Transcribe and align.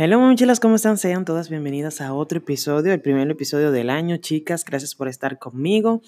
Hello 0.00 0.20
mamichuelas, 0.20 0.60
¿cómo 0.60 0.76
están? 0.76 0.96
Sean 0.96 1.24
todas 1.24 1.50
bienvenidas 1.50 2.00
a 2.00 2.14
otro 2.14 2.38
episodio, 2.38 2.92
el 2.92 3.00
primer 3.00 3.28
episodio 3.28 3.72
del 3.72 3.90
año, 3.90 4.18
chicas. 4.18 4.64
Gracias 4.64 4.94
por 4.94 5.08
estar 5.08 5.40
conmigo. 5.40 6.02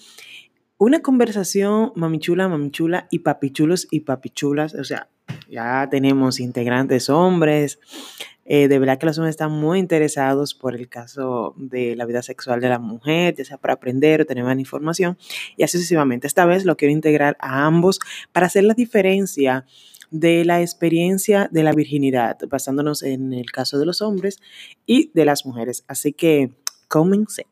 Una 0.77 1.01
conversación 1.01 1.91
mamichula, 1.97 2.47
mamichula 2.47 3.09
y 3.11 3.19
papichulos 3.19 3.89
y 3.91 3.99
papichulas. 3.99 4.75
O 4.75 4.85
sea, 4.85 5.09
ya 5.49 5.89
tenemos 5.91 6.39
integrantes 6.39 7.09
hombres. 7.09 7.79
Eh, 8.45 8.69
de 8.69 8.79
verdad 8.79 8.97
que 8.97 9.07
los 9.07 9.17
hombres 9.17 9.31
están 9.33 9.51
muy 9.51 9.79
interesados 9.79 10.53
por 10.53 10.73
el 10.73 10.87
caso 10.87 11.53
de 11.57 11.97
la 11.97 12.05
vida 12.05 12.21
sexual 12.21 12.61
de 12.61 12.69
la 12.69 12.79
mujer, 12.79 13.35
ya 13.35 13.43
sea 13.43 13.57
para 13.57 13.73
aprender 13.73 14.21
o 14.21 14.25
tener 14.25 14.45
más 14.45 14.57
información. 14.57 15.17
Y 15.57 15.63
así 15.63 15.77
sucesivamente. 15.77 16.27
Esta 16.27 16.45
vez 16.45 16.63
lo 16.63 16.77
quiero 16.77 16.93
integrar 16.93 17.35
a 17.41 17.65
ambos 17.65 17.99
para 18.31 18.45
hacer 18.45 18.63
la 18.63 18.73
diferencia 18.73 19.65
de 20.11 20.45
la 20.45 20.61
experiencia 20.61 21.49
de 21.51 21.63
la 21.63 21.73
virginidad, 21.73 22.37
basándonos 22.49 23.01
en 23.01 23.33
el 23.33 23.51
caso 23.51 23.79
de 23.79 23.85
los 23.85 24.01
hombres 24.01 24.39
y 24.85 25.11
de 25.13 25.25
las 25.25 25.45
mujeres. 25.45 25.83
Así 25.87 26.13
que 26.13 26.51
comencemos. 26.87 27.51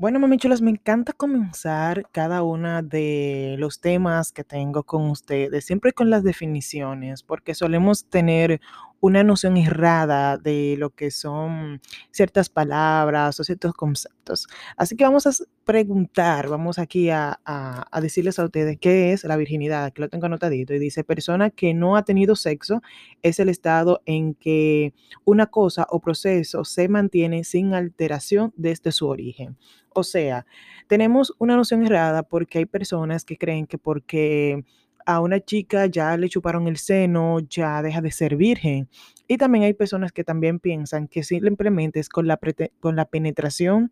Bueno, 0.00 0.20
mamichulas, 0.20 0.62
me 0.62 0.70
encanta 0.70 1.12
comenzar 1.12 2.08
cada 2.12 2.44
uno 2.44 2.84
de 2.84 3.56
los 3.58 3.80
temas 3.80 4.30
que 4.30 4.44
tengo 4.44 4.84
con 4.84 5.10
ustedes, 5.10 5.64
siempre 5.64 5.92
con 5.92 6.08
las 6.08 6.22
definiciones, 6.22 7.24
porque 7.24 7.52
solemos 7.52 8.08
tener 8.08 8.60
una 9.00 9.22
noción 9.22 9.56
errada 9.56 10.38
de 10.38 10.76
lo 10.78 10.90
que 10.90 11.10
son 11.10 11.80
ciertas 12.10 12.48
palabras 12.48 13.38
o 13.38 13.44
ciertos 13.44 13.72
conceptos. 13.74 14.46
Así 14.76 14.96
que 14.96 15.04
vamos 15.04 15.26
a 15.26 15.30
preguntar, 15.64 16.48
vamos 16.48 16.78
aquí 16.78 17.10
a, 17.10 17.38
a, 17.44 18.00
decirles 18.00 18.38
a 18.38 18.44
ustedes 18.44 18.78
qué 18.80 19.12
es 19.12 19.24
la 19.24 19.36
virginidad, 19.36 19.84
aquí 19.84 20.00
lo 20.00 20.08
tengo 20.08 20.26
anotadito, 20.26 20.74
y 20.74 20.78
dice, 20.78 21.04
persona 21.04 21.50
que 21.50 21.74
no 21.74 21.96
ha 21.96 22.04
tenido 22.04 22.34
sexo 22.36 22.82
es 23.22 23.38
el 23.38 23.48
estado 23.48 24.02
en 24.06 24.34
que 24.34 24.94
una 25.24 25.46
cosa 25.46 25.86
o 25.90 26.00
proceso 26.00 26.64
se 26.64 26.88
mantiene 26.88 27.44
sin 27.44 27.74
alteración 27.74 28.52
desde 28.56 28.92
su 28.92 29.06
origen. 29.06 29.56
O 29.94 30.02
sea, 30.02 30.46
tenemos 30.86 31.34
una 31.38 31.56
noción 31.56 31.84
errada 31.84 32.22
porque 32.22 32.58
hay 32.58 32.66
personas 32.66 33.24
que 33.24 33.36
creen 33.36 33.66
que 33.66 33.78
porque 33.78 34.64
a 35.08 35.20
una 35.20 35.40
chica 35.40 35.86
ya 35.86 36.14
le 36.18 36.28
chuparon 36.28 36.68
el 36.68 36.76
seno, 36.76 37.40
ya 37.40 37.80
deja 37.80 38.02
de 38.02 38.10
ser 38.10 38.36
virgen. 38.36 38.90
Y 39.26 39.38
también 39.38 39.64
hay 39.64 39.72
personas 39.72 40.12
que 40.12 40.22
también 40.22 40.60
piensan 40.60 41.08
que 41.08 41.22
simplemente 41.22 41.98
es 41.98 42.10
con 42.10 42.26
la, 42.26 42.38
con 42.78 42.94
la 42.94 43.06
penetración 43.06 43.90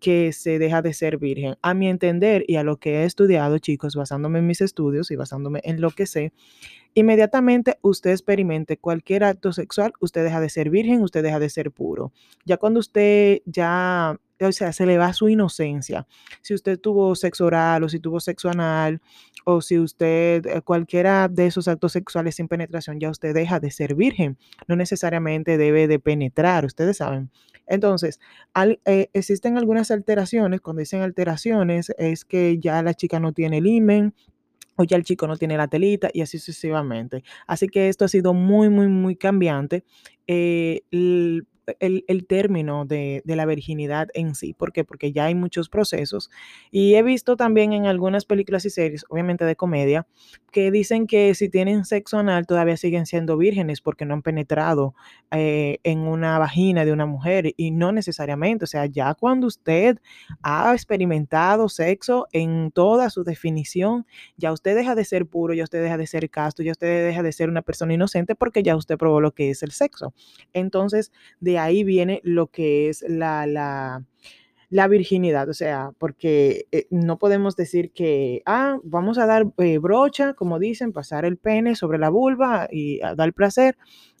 que 0.00 0.32
se 0.32 0.58
deja 0.58 0.82
de 0.82 0.92
ser 0.92 1.18
virgen. 1.18 1.54
A 1.62 1.72
mi 1.72 1.88
entender 1.88 2.44
y 2.48 2.56
a 2.56 2.64
lo 2.64 2.78
que 2.78 2.96
he 2.96 3.04
estudiado, 3.04 3.58
chicos, 3.58 3.94
basándome 3.94 4.40
en 4.40 4.48
mis 4.48 4.60
estudios 4.60 5.12
y 5.12 5.16
basándome 5.16 5.60
en 5.62 5.80
lo 5.80 5.92
que 5.92 6.06
sé, 6.06 6.32
inmediatamente 6.96 7.78
usted 7.82 8.10
experimente 8.10 8.78
cualquier 8.78 9.22
acto 9.22 9.52
sexual, 9.52 9.92
usted 10.00 10.24
deja 10.24 10.40
de 10.40 10.48
ser 10.48 10.70
virgen, 10.70 11.02
usted 11.02 11.22
deja 11.22 11.38
de 11.38 11.50
ser 11.50 11.70
puro. 11.70 12.12
Ya 12.44 12.56
cuando 12.56 12.80
usted 12.80 13.42
ya 13.44 14.18
o 14.40 14.52
sea, 14.52 14.72
se 14.72 14.86
le 14.86 14.98
va 14.98 15.12
su 15.12 15.28
inocencia. 15.28 16.06
Si 16.42 16.54
usted 16.54 16.78
tuvo 16.78 17.14
sexo 17.14 17.46
oral 17.46 17.84
o 17.84 17.88
si 17.88 18.00
tuvo 18.00 18.20
sexo 18.20 18.50
anal 18.50 19.00
o 19.44 19.60
si 19.60 19.78
usted 19.78 20.46
eh, 20.46 20.60
cualquiera 20.62 21.28
de 21.28 21.46
esos 21.46 21.68
actos 21.68 21.92
sexuales 21.92 22.34
sin 22.36 22.48
penetración, 22.48 23.00
ya 23.00 23.10
usted 23.10 23.34
deja 23.34 23.60
de 23.60 23.70
ser 23.70 23.94
virgen. 23.94 24.36
No 24.68 24.76
necesariamente 24.76 25.56
debe 25.56 25.88
de 25.88 25.98
penetrar, 25.98 26.64
ustedes 26.64 26.98
saben. 26.98 27.30
Entonces, 27.66 28.20
eh, 28.84 29.10
existen 29.12 29.56
algunas 29.56 29.90
alteraciones. 29.90 30.60
Cuando 30.60 30.80
dicen 30.80 31.02
alteraciones 31.02 31.92
es 31.98 32.24
que 32.24 32.58
ya 32.58 32.82
la 32.82 32.94
chica 32.94 33.20
no 33.20 33.32
tiene 33.32 33.58
el 33.58 33.66
o 34.76 34.84
ya 34.84 34.96
el 34.96 35.04
chico 35.04 35.26
no 35.26 35.36
tiene 35.36 35.56
la 35.56 35.68
telita 35.68 36.10
y 36.12 36.20
así 36.22 36.38
sucesivamente. 36.38 37.24
Así 37.46 37.68
que 37.68 37.88
esto 37.88 38.04
ha 38.04 38.08
sido 38.08 38.34
muy, 38.34 38.68
muy, 38.68 38.88
muy 38.88 39.16
cambiante. 39.16 39.84
Eh, 40.26 40.82
el, 41.80 42.26
término 42.26 42.84
de, 42.84 43.22
la 43.24 43.46
virginidad 43.46 44.08
en 44.14 44.34
sí. 44.34 44.52
¿Por 44.52 44.72
qué? 44.72 44.84
Porque 44.84 45.12
ya 45.12 45.26
hay 45.26 45.34
muchos 45.34 45.68
procesos. 45.68 46.30
Y 46.70 46.94
he 46.94 47.02
visto 47.02 47.36
también 47.36 47.72
en 47.72 47.86
algunas 47.86 48.24
películas 48.24 48.64
y 48.64 48.70
series, 48.70 49.04
obviamente 49.08 49.44
de 49.44 49.56
comedia, 49.56 50.06
que 50.52 50.70
dicen 50.70 51.06
que 51.06 51.34
si 51.34 51.48
tienen 51.48 51.84
sexo 51.84 52.18
anal 52.18 52.46
todavía 52.46 52.76
siguen 52.76 53.06
siendo 53.06 53.36
vírgenes 53.36 53.80
porque 53.80 54.04
no 54.06 54.14
han 54.14 54.22
penetrado 54.22 54.94
eh, 55.30 55.78
en 55.82 56.00
una 56.00 56.38
vagina 56.38 56.84
de 56.84 56.92
una 56.92 57.06
mujer. 57.06 57.52
Y 57.56 57.70
no 57.70 57.92
necesariamente. 57.92 58.64
O 58.64 58.68
sea, 58.68 58.86
ya 58.86 59.14
cuando 59.14 59.46
usted 59.46 59.98
ha 60.42 60.72
experimentado 60.72 61.68
sexo 61.68 62.26
en 62.32 62.70
toda 62.70 63.10
su 63.10 63.24
definición, 63.24 64.06
ya 64.36 64.52
usted 64.52 64.74
deja 64.76 64.94
de 64.94 65.04
ser 65.04 65.26
puro, 65.26 65.54
ya 65.54 65.64
usted 65.64 65.82
deja 65.82 65.98
de 65.98 66.06
ser 66.06 66.30
casto, 66.30 66.62
ya 66.62 66.72
usted 66.72 67.06
deja 67.06 67.22
de 67.22 67.32
ser 67.32 67.48
una 67.48 67.62
persona 67.62 67.94
inocente 67.94 68.34
porque 68.34 68.62
ya 68.62 68.76
usted 68.76 68.96
probó 68.96 69.20
lo 69.20 69.32
que 69.32 69.50
es 69.50 69.62
el 69.62 69.72
sexo. 69.72 70.14
Entonces, 70.52 71.12
de 71.40 71.55
ahí 71.58 71.84
viene 71.84 72.20
lo 72.24 72.48
que 72.48 72.88
es 72.88 73.04
la, 73.08 73.46
la, 73.46 74.88
virginidad, 74.88 75.48
o 75.48 75.54
sea, 75.54 75.92
porque 75.98 76.66
eh, 76.72 76.86
no 76.90 77.18
podemos 77.18 77.56
decir 77.56 77.92
que, 77.92 78.42
ah, 78.46 78.78
vamos 78.84 79.18
a 79.18 79.26
dar 79.26 79.46
eh, 79.58 79.78
brocha, 79.78 80.34
como 80.34 80.58
dicen, 80.58 80.92
pasar 80.92 81.24
el 81.24 81.38
pene 81.38 81.76
sobre 81.76 81.98
la 81.98 82.10
vulva 82.10 82.68
y 82.70 83.00
dar 83.00 83.32
placer 83.32 83.76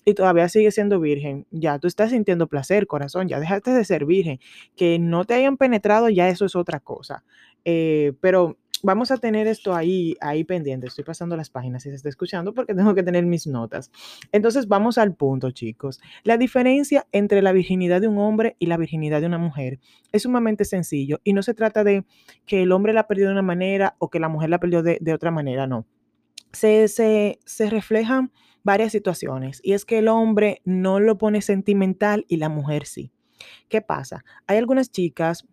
y 0.08 0.14
todavía 0.14 0.48
sigue 0.48 0.70
siendo 0.70 1.00
virgen. 1.00 1.46
Ya 1.50 1.80
tú 1.80 1.88
estás 1.88 2.10
sintiendo 2.10 2.46
placer, 2.46 2.86
corazón, 2.86 3.26
ya 3.26 3.40
dejaste 3.40 3.72
de 3.72 3.84
ser 3.84 4.06
virgen. 4.06 4.38
Que 4.76 5.00
no 5.00 5.24
te 5.24 5.34
hayan 5.34 5.56
penetrado, 5.56 6.08
ya 6.08 6.28
eso 6.28 6.44
es 6.44 6.54
otra 6.54 6.78
cosa. 6.78 7.24
Eh, 7.64 8.12
pero 8.20 8.56
vamos 8.82 9.10
a 9.10 9.16
tener 9.16 9.46
esto 9.46 9.74
ahí, 9.74 10.16
ahí 10.20 10.44
pendiente. 10.44 10.86
Estoy 10.86 11.04
pasando 11.04 11.36
las 11.36 11.50
páginas 11.50 11.82
si 11.82 11.90
se 11.90 11.96
está 11.96 12.08
escuchando 12.08 12.54
porque 12.54 12.74
tengo 12.74 12.94
que 12.94 13.02
tener 13.02 13.24
mis 13.26 13.46
notas. 13.46 13.90
Entonces 14.32 14.68
vamos 14.68 14.98
al 14.98 15.14
punto, 15.14 15.50
chicos. 15.50 16.00
La 16.24 16.36
diferencia 16.36 17.06
entre 17.12 17.42
la 17.42 17.52
virginidad 17.52 18.00
de 18.00 18.08
un 18.08 18.18
hombre 18.18 18.56
y 18.58 18.66
la 18.66 18.76
virginidad 18.76 19.20
de 19.20 19.26
una 19.26 19.38
mujer 19.38 19.78
es 20.12 20.22
sumamente 20.22 20.64
sencillo 20.64 21.20
y 21.24 21.32
no 21.32 21.42
se 21.42 21.54
trata 21.54 21.84
de 21.84 22.04
que 22.44 22.62
el 22.62 22.72
hombre 22.72 22.92
la 22.92 23.06
perdió 23.06 23.26
de 23.26 23.32
una 23.32 23.42
manera 23.42 23.96
o 23.98 24.10
que 24.10 24.20
la 24.20 24.28
mujer 24.28 24.50
la 24.50 24.60
perdió 24.60 24.82
de, 24.82 25.12
otra 25.12 25.30
manera, 25.30 25.66
no. 25.66 25.86
Se, 26.52 26.88
se, 26.88 27.38
se 27.44 27.70
reflejan 27.70 28.32
varias 28.62 28.92
situaciones 28.92 29.60
y 29.62 29.72
es 29.72 29.84
que 29.84 29.98
el 29.98 30.08
hombre 30.08 30.60
no 30.64 31.00
lo 31.00 31.18
pone 31.18 31.40
sentimental 31.40 32.24
y 32.28 32.36
la 32.36 32.48
mujer 32.48 32.86
sí. 32.86 33.12
¿Qué 33.68 33.80
pasa? 33.80 34.24
Hay 34.46 34.58
algunas 34.58 34.90
chicas, 34.90 35.46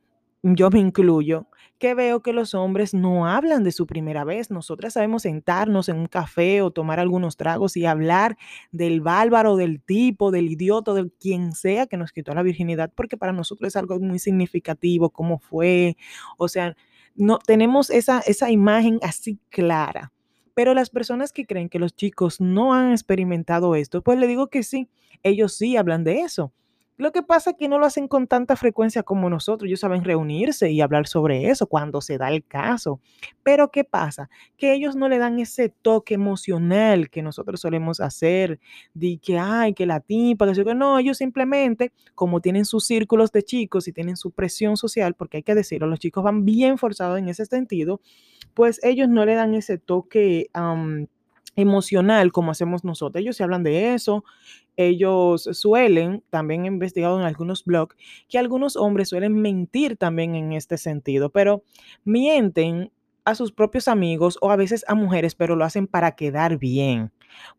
yo 0.44 0.70
me 0.70 0.80
incluyo, 0.80 1.48
que 1.80 1.94
veo 1.96 2.22
que 2.22 2.34
los 2.34 2.54
hombres 2.54 2.94
no 2.94 3.28
hablan 3.28 3.64
de 3.64 3.72
su 3.72 3.88
primera 3.88 4.26
vez. 4.26 4.52
Nosotras 4.52 4.94
sabemos 4.94 5.24
sentarnos 5.24 5.88
en 5.90 5.98
un 5.98 6.08
café 6.08 6.62
o 6.62 6.72
tomar 6.72 7.00
algunos 7.00 7.38
tragos 7.38 7.78
y 7.78 7.86
hablar 7.86 8.38
del 8.72 9.02
bárbaro, 9.02 9.56
del 9.56 9.82
tipo, 9.82 10.32
del 10.32 10.50
idiota, 10.50 10.94
de 10.94 11.09
quien 11.20 11.53
sea 11.53 11.88
que 11.88 11.98
nos 11.98 12.12
quitó 12.12 12.34
la 12.34 12.44
virginidad, 12.44 12.92
porque 12.94 13.18
para 13.18 13.32
nosotros 13.32 13.70
es 13.70 13.76
algo 13.78 14.00
muy 14.00 14.20
significativo, 14.20 15.09
cómo 15.09 15.40
fue. 15.40 15.98
O 16.38 16.48
sea, 16.50 16.76
no 17.16 17.40
tenemos 17.40 17.90
esa, 17.90 18.20
esa 18.20 18.52
imagen 18.52 19.00
así 19.02 19.40
clara. 19.50 20.12
Pero 20.56 20.74
las 20.74 20.90
personas 20.90 21.32
que 21.32 21.46
creen 21.46 21.70
que 21.70 21.80
los 21.80 21.96
chicos 21.96 22.40
no 22.40 22.74
han 22.74 22.92
experimentado 22.92 23.76
esto, 23.76 24.03
pues 24.03 24.20
le 24.20 24.28
digo 24.28 24.48
que 24.48 24.64
sí, 24.64 24.90
ellos 25.24 25.56
sí 25.56 25.78
hablan 25.78 26.03
de 26.03 26.20
eso. 26.22 26.53
Lo 26.98 27.12
que 27.12 27.24
pasa 27.24 27.52
es 27.52 27.56
que 27.58 27.68
no 27.68 27.80
lo 27.80 27.86
hacen 27.86 28.08
con 28.08 28.28
tanta 28.28 28.56
frecuencia 28.56 29.04
como 29.04 29.30
nosotros. 29.30 29.68
Ellos 29.68 29.80
saben 29.80 30.04
reunirse 30.04 30.72
y 30.72 30.80
hablar 30.81 31.08
sobre 31.08 31.50
eso 31.50 31.68
cuando 31.68 32.02
se 32.02 32.18
da 32.18 32.30
el 32.30 32.46
caso. 32.46 33.00
Pero 33.42 33.72
¿qué 33.72 33.84
pasa? 33.84 34.30
Que 34.58 34.74
ellos 34.74 34.96
no 34.96 35.09
le 35.09 35.18
dan 35.18 35.40
ese 35.40 35.70
toque 35.70 36.14
emocional 36.14 37.09
que 37.09 37.24
nosotros 37.24 37.62
solemos 37.62 38.00
hacer, 38.00 38.59
de 38.94 39.18
que, 39.18 39.40
ay, 39.40 39.74
que 39.74 39.86
la 39.86 40.00
tipa, 40.02 40.46
que 40.53 40.76
no, 40.76 41.00
ellos 41.00 41.18
simplemente, 41.18 41.92
como 42.16 42.41
tienen 42.41 42.66
sus 42.66 42.85
círculos 42.85 43.32
de 43.32 43.44
chicos 43.44 43.88
y 43.88 43.94
tienen 43.94 44.16
su 44.16 44.32
presión 44.32 44.78
social, 44.78 45.16
porque 45.16 45.38
hay 45.38 45.44
que 45.44 45.56
decirlo, 45.56 45.88
los 45.88 46.00
chicos 46.00 46.23
van 46.23 46.46
bien 46.46 46.78
forzados 46.78 47.17
en 47.17 47.28
ese 47.28 47.46
sentido, 47.46 48.02
pues 48.53 48.79
ellos 48.84 49.09
no 49.09 49.26
le 49.26 49.35
dan 49.35 49.56
ese 49.56 49.78
toque 49.78 50.50
emocional 51.55 52.32
como 52.32 52.52
hacemos 52.52 52.84
nosotros. 52.84 53.22
Ellos 53.22 53.38
se 53.38 53.44
hablan 53.44 53.64
de 53.64 53.94
eso. 53.94 54.23
Ellos 54.76 55.50
suelen, 55.52 56.23
también 56.29 56.66
he 56.66 56.67
investigado 56.67 57.20
en 57.20 57.26
algunos 57.26 57.64
blogs, 57.64 57.96
que 58.28 58.40
algunos 58.40 58.76
hombres 58.76 59.09
suelen 59.09 59.35
mentir 59.35 59.97
también 59.97 60.35
en 60.35 60.53
este 60.53 60.78
sentido, 60.78 61.29
pero 61.29 61.64
mienten 62.03 62.91
a 63.26 63.35
sus 63.35 63.52
propios 63.52 63.88
amigos 63.88 64.38
o 64.41 64.52
a 64.52 64.55
veces 64.55 64.84
a 64.88 64.96
mujeres, 64.96 65.35
pero 65.35 65.55
lo 65.55 65.64
hacen 65.64 65.88
para 65.88 66.16
quedar 66.16 66.58
bien. 66.58 67.11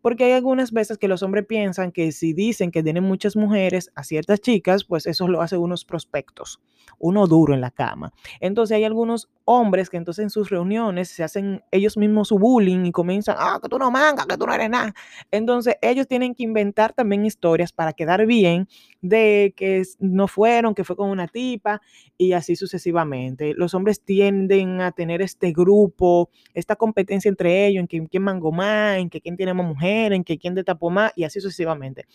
Porque 0.02 0.24
hay 0.24 0.32
algunas 0.32 0.72
veces 0.72 0.98
que 0.98 1.08
los 1.08 1.22
hombres 1.22 1.46
piensan 1.46 1.90
que 1.92 2.12
si 2.12 2.32
dicen 2.32 2.70
que 2.70 2.82
tienen 2.82 3.04
muchas 3.04 3.36
mujeres 3.36 3.90
a 3.94 4.04
ciertas 4.04 4.40
chicas, 4.40 4.84
pues 4.84 5.06
eso 5.06 5.26
lo 5.28 5.40
hace 5.40 5.56
unos 5.56 5.84
prospectos. 5.84 6.60
Uno 6.98 7.26
duro 7.26 7.54
en 7.54 7.60
la 7.60 7.70
cama. 7.70 8.12
Entonces 8.40 8.76
hay 8.76 8.84
algunos 8.84 9.28
hombres 9.44 9.90
que 9.90 9.96
entonces 9.96 10.22
en 10.22 10.30
sus 10.30 10.48
reuniones 10.48 11.08
se 11.08 11.22
hacen 11.22 11.62
ellos 11.70 11.96
mismos 11.96 12.28
su 12.28 12.38
bullying 12.38 12.86
y 12.86 12.92
comienzan, 12.92 13.36
ah, 13.38 13.58
que 13.62 13.68
tú 13.68 13.78
no 13.78 13.90
mangas, 13.90 14.26
que 14.26 14.36
tú 14.36 14.46
no 14.46 14.54
eres 14.54 14.70
nada. 14.70 14.94
Entonces 15.30 15.76
ellos 15.82 16.08
tienen 16.08 16.34
que 16.34 16.44
inventar 16.44 16.92
también 16.92 17.26
historias 17.26 17.72
para 17.72 17.92
quedar 17.92 18.24
bien 18.26 18.68
de 19.02 19.52
que 19.56 19.82
no 19.98 20.28
fueron, 20.28 20.74
que 20.74 20.84
fue 20.84 20.96
con 20.96 21.10
una 21.10 21.28
tipa 21.28 21.80
y 22.16 22.32
así 22.32 22.56
sucesivamente. 22.56 23.52
Los 23.54 23.74
hombres 23.74 24.02
tienden 24.02 24.80
a 24.80 24.92
tener 24.92 25.20
este 25.20 25.52
grupo, 25.52 26.30
esta 26.54 26.76
competencia 26.76 27.28
entre 27.28 27.66
ellos, 27.66 27.80
en 27.80 27.86
que 27.86 28.06
quién 28.08 28.22
mangó 28.22 28.50
más, 28.50 28.98
en 28.98 29.10
que 29.10 29.20
quién 29.20 29.36
tiene 29.36 29.52
más 29.52 29.66
mujer, 29.66 30.12
en 30.12 30.24
que 30.24 30.38
quién 30.38 30.54
tapó 30.64 30.90
más 30.90 31.12
y 31.16 31.24
así 31.24 31.40
sucesivamente. 31.40 32.06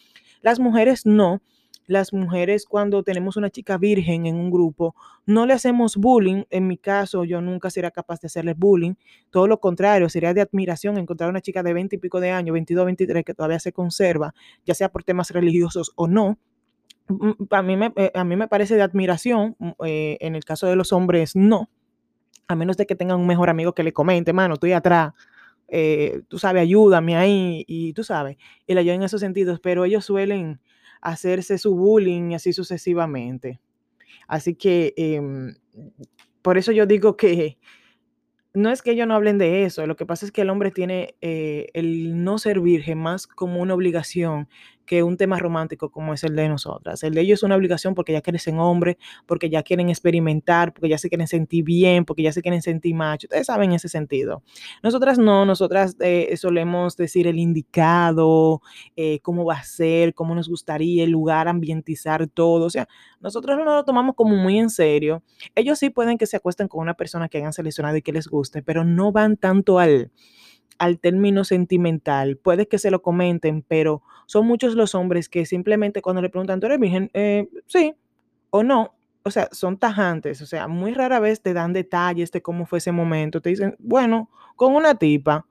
Las 0.42 0.60
mujeres 0.60 1.06
no 1.06 1.42
las 1.90 2.14
mujeres 2.14 2.66
cuando 2.66 3.02
tenemos 3.04 3.36
una 3.36 3.50
chica 3.50 3.78
virgen 3.80 4.28
en 4.28 4.36
un 4.36 4.52
grupo, 4.52 4.96
no 5.26 5.48
le 5.48 5.54
hacemos 5.54 5.98
bullying. 5.98 6.44
En 6.52 6.68
mi 6.68 6.78
caso, 6.78 7.24
yo 7.26 7.42
nunca 7.42 7.72
sería 7.72 7.90
capaz 7.90 8.22
de 8.22 8.28
hacerle 8.28 8.54
bullying. 8.54 8.94
Todo 9.32 9.48
lo 9.48 9.60
contrario, 9.60 10.08
sería 10.08 10.34
de 10.36 10.42
admiración 10.42 11.00
encontrar 11.00 11.32
una 11.32 11.42
chica 11.42 11.64
de 11.64 11.74
20 11.74 11.96
y 11.96 12.00
pico 12.00 12.20
de 12.20 12.30
años, 12.30 12.54
22, 12.54 12.86
23, 12.86 13.26
que 13.26 13.34
todavía 13.34 13.60
se 13.60 13.74
conserva, 13.74 14.36
ya 14.66 14.76
sea 14.76 14.90
por 14.90 15.04
temas 15.04 15.32
religiosos 15.32 15.92
o 15.96 16.08
no. 16.08 16.38
A 17.50 17.64
mí 17.64 17.76
me, 17.76 17.92
eh, 17.96 18.12
a 18.14 18.24
mí 18.24 18.36
me 18.36 18.48
parece 18.48 18.76
de 18.76 18.84
admiración, 18.84 19.56
eh, 19.84 20.18
en 20.22 20.36
el 20.36 20.46
caso 20.46 20.68
de 20.68 20.76
los 20.76 20.94
hombres, 20.94 21.36
no, 21.36 21.72
a 22.48 22.56
menos 22.56 22.78
de 22.78 22.86
que 22.86 22.96
tengan 22.96 23.20
un 23.20 23.26
mejor 23.28 23.50
amigo 23.50 23.74
que 23.74 23.82
le 23.82 23.94
comente, 23.94 24.32
mano, 24.32 24.56
estoy 24.56 24.74
atrás, 24.74 25.14
eh, 25.70 26.22
tú 26.28 26.38
sabes, 26.38 26.62
ayúdame 26.62 27.18
ahí, 27.18 27.64
y 27.68 27.94
tú 27.94 28.04
sabes, 28.04 28.38
y 28.68 28.76
la 28.76 28.82
ayuda 28.82 28.96
en 28.96 29.04
esos 29.04 29.22
sentidos, 29.22 29.60
pero 29.60 29.86
ellos 29.86 30.06
suelen 30.06 30.60
hacerse 31.02 31.58
su 31.58 31.76
bullying 31.76 32.32
y 32.32 32.36
así 32.36 32.54
sucesivamente. 32.54 33.60
Así 34.28 34.56
que 34.56 34.94
em, 34.98 35.56
por 36.42 36.58
eso 36.58 36.72
yo 36.72 36.86
digo 36.86 37.18
que 37.18 37.58
no 38.54 38.72
es 38.72 38.82
que 38.82 38.92
ellos 38.92 39.08
no 39.08 39.14
hablen 39.14 39.38
de 39.38 39.64
eso, 39.66 39.86
lo 39.86 39.96
que 39.96 40.06
pasa 40.06 40.26
es 40.26 40.32
que 40.32 40.42
el 40.42 40.50
hombre 40.50 40.72
tiene 40.72 41.16
eh, 41.22 41.68
el 41.74 42.24
no 42.24 42.38
ser 42.40 42.60
virgen 42.60 42.98
más 42.98 43.28
como 43.28 43.62
una 43.62 43.76
obligación 43.76 44.50
que 44.90 45.04
un 45.04 45.18
tema 45.18 45.38
romántico 45.38 45.92
como 45.92 46.16
es 46.16 46.24
el 46.24 46.36
de 46.36 46.50
nosotras. 46.50 47.04
El 47.04 47.14
de 47.14 47.22
ellos 47.22 47.42
es 47.42 47.44
una 47.44 47.56
obligación 47.56 47.94
porque 47.94 48.12
ya 48.12 48.22
quieren 48.22 48.40
ser 48.40 48.56
hombres, 48.56 48.98
porque 49.28 49.48
ya 49.48 49.62
quieren 49.62 49.88
experimentar, 49.90 50.74
porque 50.74 50.90
ya 50.90 50.98
se 50.98 51.10
quieren 51.10 51.28
sentir 51.28 51.64
bien, 51.64 52.06
porque 52.06 52.24
ya 52.24 52.32
se 52.34 52.42
quieren 52.42 52.64
sentir 52.64 52.96
macho. 52.96 53.28
Ustedes 53.28 53.46
saben 53.46 53.72
ese 53.72 53.88
sentido. 53.88 54.42
Nosotras 54.82 55.20
no, 55.20 55.46
nosotras 55.46 55.96
eh, 56.00 56.36
solemos 56.38 56.98
decir 56.98 57.28
el 57.28 57.38
indicado, 57.38 58.64
eh, 58.96 59.20
cómo 59.22 59.46
va 59.46 59.58
a 59.58 59.64
ser, 59.64 60.16
cómo 60.16 60.34
nos 60.34 60.50
gustaría, 60.50 61.04
el 61.04 61.12
lugar, 61.12 61.48
ambientizar 61.48 62.26
todo. 62.26 62.66
O 62.66 62.70
sea, 62.72 62.88
nosotros 63.20 63.60
no 63.60 63.66
lo 63.66 63.86
tomamos 63.86 64.16
como 64.16 64.38
muy 64.38 64.58
en 64.58 64.72
serio. 64.72 65.22
Ellos 65.54 65.78
sí 65.78 65.92
pueden 65.92 66.18
que 66.18 66.26
se 66.26 66.38
acuesten 66.38 66.68
con 66.68 66.82
una 66.82 66.96
persona 66.96 67.30
que 67.30 67.38
hayan 67.38 67.54
seleccionado 67.54 67.96
y 67.96 68.02
que 68.02 68.12
les 68.12 68.28
guste, 68.28 68.64
pero 68.64 68.84
no 68.84 69.12
van 69.12 69.38
tanto 69.38 69.78
al 69.78 70.12
al 70.80 71.00
término 71.00 71.44
sentimental. 71.44 72.38
Puede 72.38 72.68
que 72.68 72.80
se 72.80 72.92
lo 72.92 73.02
comenten, 73.02 73.62
pero 73.68 74.02
son 74.26 74.48
muchos 74.48 74.76
los 74.76 74.96
hombres 74.96 75.30
que 75.30 75.46
simplemente 75.46 76.02
cuando 76.02 76.22
le 76.22 76.30
preguntan, 76.30 76.60
¿tú 76.60 76.66
eres 76.68 76.80
virgen? 76.80 77.12
Eh, 77.14 77.48
sí 77.68 77.94
o 78.50 78.64
no. 78.64 78.96
O 79.24 79.32
sea, 79.32 79.50
son 79.52 79.78
tajantes. 79.78 80.42
O 80.42 80.46
sea, 80.46 80.68
muy 80.68 80.94
rara 80.94 81.20
vez 81.20 81.42
te 81.42 81.54
dan 81.54 81.74
detalles 81.74 82.32
de 82.32 82.42
cómo 82.42 82.66
fue 82.66 82.80
ese 82.80 82.92
momento. 82.92 83.42
Te 83.42 83.50
dicen, 83.50 83.76
bueno, 83.80 84.30
con 84.56 84.76
una 84.76 84.96
tipa. 84.96 85.46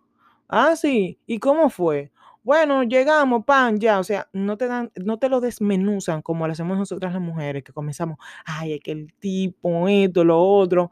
Ah, 0.48 0.74
sí. 0.76 1.18
¿Y 1.26 1.38
cómo 1.38 1.70
fue? 1.70 2.10
Bueno, 2.42 2.82
llegamos, 2.82 3.44
pan, 3.44 3.78
ya. 3.78 3.98
O 3.98 4.04
sea, 4.04 4.28
no 4.32 4.56
te 4.56 4.66
dan, 4.68 4.90
no 4.96 5.18
te 5.18 5.28
lo 5.28 5.40
desmenuzan 5.40 6.22
como 6.22 6.46
lo 6.46 6.52
hacemos 6.52 6.78
nosotras 6.78 7.12
las 7.12 7.22
mujeres, 7.22 7.62
que 7.62 7.72
comenzamos, 7.72 8.18
ay, 8.46 8.74
es 8.74 8.80
que 8.80 8.92
el 8.92 9.12
tipo, 9.18 9.88
esto, 9.88 10.24
lo 10.24 10.40
otro. 10.42 10.90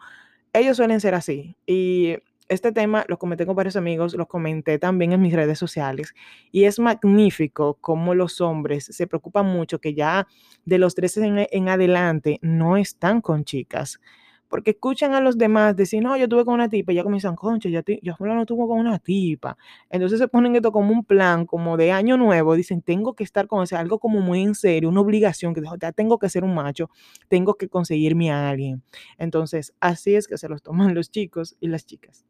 Ellos 0.52 0.76
suelen 0.76 1.00
ser 1.00 1.14
así. 1.14 1.56
Y 1.66 2.16
este 2.48 2.72
tema 2.72 3.04
lo 3.08 3.18
comenté 3.18 3.44
con 3.46 3.56
varios 3.56 3.76
amigos, 3.76 4.14
lo 4.14 4.26
comenté 4.26 4.78
también 4.78 5.12
en 5.12 5.20
mis 5.20 5.34
redes 5.34 5.58
sociales 5.58 6.14
y 6.52 6.64
es 6.64 6.78
magnífico 6.78 7.78
cómo 7.80 8.14
los 8.14 8.40
hombres 8.40 8.84
se 8.84 9.06
preocupan 9.06 9.46
mucho 9.46 9.80
que 9.80 9.94
ya 9.94 10.26
de 10.64 10.78
los 10.78 10.94
13 10.94 11.48
en, 11.50 11.68
adelante 11.68 12.38
no 12.42 12.76
están 12.76 13.20
con 13.20 13.44
chicas. 13.44 14.00
Porque 14.48 14.70
escuchan 14.70 15.12
a 15.14 15.20
los 15.20 15.38
demás 15.38 15.74
decir, 15.74 16.00
no, 16.00 16.16
yo 16.16 16.28
tuve 16.28 16.44
con 16.44 16.54
una 16.54 16.68
tipa, 16.68 16.92
y 16.92 16.94
ya 16.94 17.02
comienzan, 17.02 17.34
concho, 17.34 17.68
yo, 17.68 17.80
yo 18.00 18.14
no 18.20 18.46
tuve 18.46 18.68
con 18.68 18.78
una 18.78 19.00
tipa. 19.00 19.58
Entonces 19.90 20.20
se 20.20 20.28
ponen 20.28 20.54
esto 20.54 20.70
como 20.70 20.92
un 20.92 21.04
plan, 21.04 21.46
como 21.46 21.76
de 21.76 21.90
año 21.90 22.16
nuevo, 22.16 22.54
dicen, 22.54 22.80
tengo 22.80 23.14
que 23.14 23.24
estar 23.24 23.48
con 23.48 23.64
ese, 23.64 23.74
algo 23.74 23.98
como 23.98 24.20
muy 24.20 24.42
en 24.42 24.54
serio, 24.54 24.88
una 24.88 25.00
obligación, 25.00 25.52
que 25.52 25.62
ya 25.80 25.90
tengo 25.90 26.20
que 26.20 26.28
ser 26.28 26.44
un 26.44 26.54
macho, 26.54 26.90
tengo 27.26 27.54
que 27.54 27.68
conseguirme 27.68 28.30
a 28.30 28.48
alguien. 28.48 28.84
Entonces, 29.18 29.74
así 29.80 30.14
es 30.14 30.28
que 30.28 30.38
se 30.38 30.48
los 30.48 30.62
toman 30.62 30.94
los 30.94 31.10
chicos 31.10 31.56
y 31.58 31.66
las 31.66 31.84
chicas. 31.84 32.24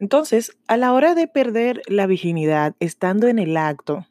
Entonces, 0.00 0.56
a 0.68 0.76
la 0.76 0.92
hora 0.92 1.14
de 1.14 1.26
perder 1.26 1.82
la 1.88 2.06
virginidad 2.06 2.76
estando 2.78 3.26
en 3.26 3.38
el 3.38 3.56
acto, 3.56 4.06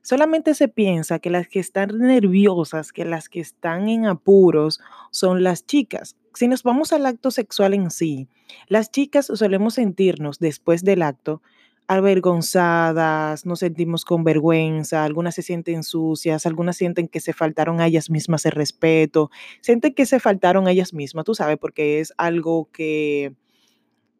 solamente 0.00 0.54
se 0.54 0.68
piensa 0.68 1.18
que 1.18 1.28
las 1.30 1.48
que 1.48 1.60
están 1.60 1.98
nerviosas, 1.98 2.92
que 2.92 3.04
las 3.04 3.28
que 3.28 3.40
están 3.40 3.88
en 3.88 4.06
apuros 4.06 4.80
son 5.10 5.42
las 5.42 5.66
chicas. 5.66 6.16
Si 6.32 6.48
nos 6.48 6.62
vamos 6.62 6.92
al 6.92 7.04
acto 7.04 7.30
sexual 7.30 7.74
en 7.74 7.90
sí, 7.90 8.28
las 8.68 8.90
chicas 8.90 9.26
solemos 9.26 9.74
sentirnos 9.74 10.38
después 10.38 10.82
del 10.82 11.02
acto 11.02 11.42
avergonzadas, 11.88 13.46
nos 13.46 13.60
sentimos 13.60 14.04
con 14.04 14.22
vergüenza, 14.22 15.04
algunas 15.04 15.34
se 15.34 15.42
sienten 15.42 15.82
sucias, 15.82 16.44
algunas 16.44 16.76
sienten 16.76 17.08
que 17.08 17.18
se 17.18 17.32
faltaron 17.32 17.80
a 17.80 17.86
ellas 17.86 18.10
mismas 18.10 18.44
el 18.44 18.52
respeto, 18.52 19.30
sienten 19.62 19.94
que 19.94 20.04
se 20.04 20.20
faltaron 20.20 20.68
a 20.68 20.70
ellas 20.70 20.92
mismas, 20.92 21.24
tú 21.24 21.34
sabes, 21.34 21.56
porque 21.56 22.00
es 22.00 22.12
algo 22.18 22.68
que, 22.72 23.34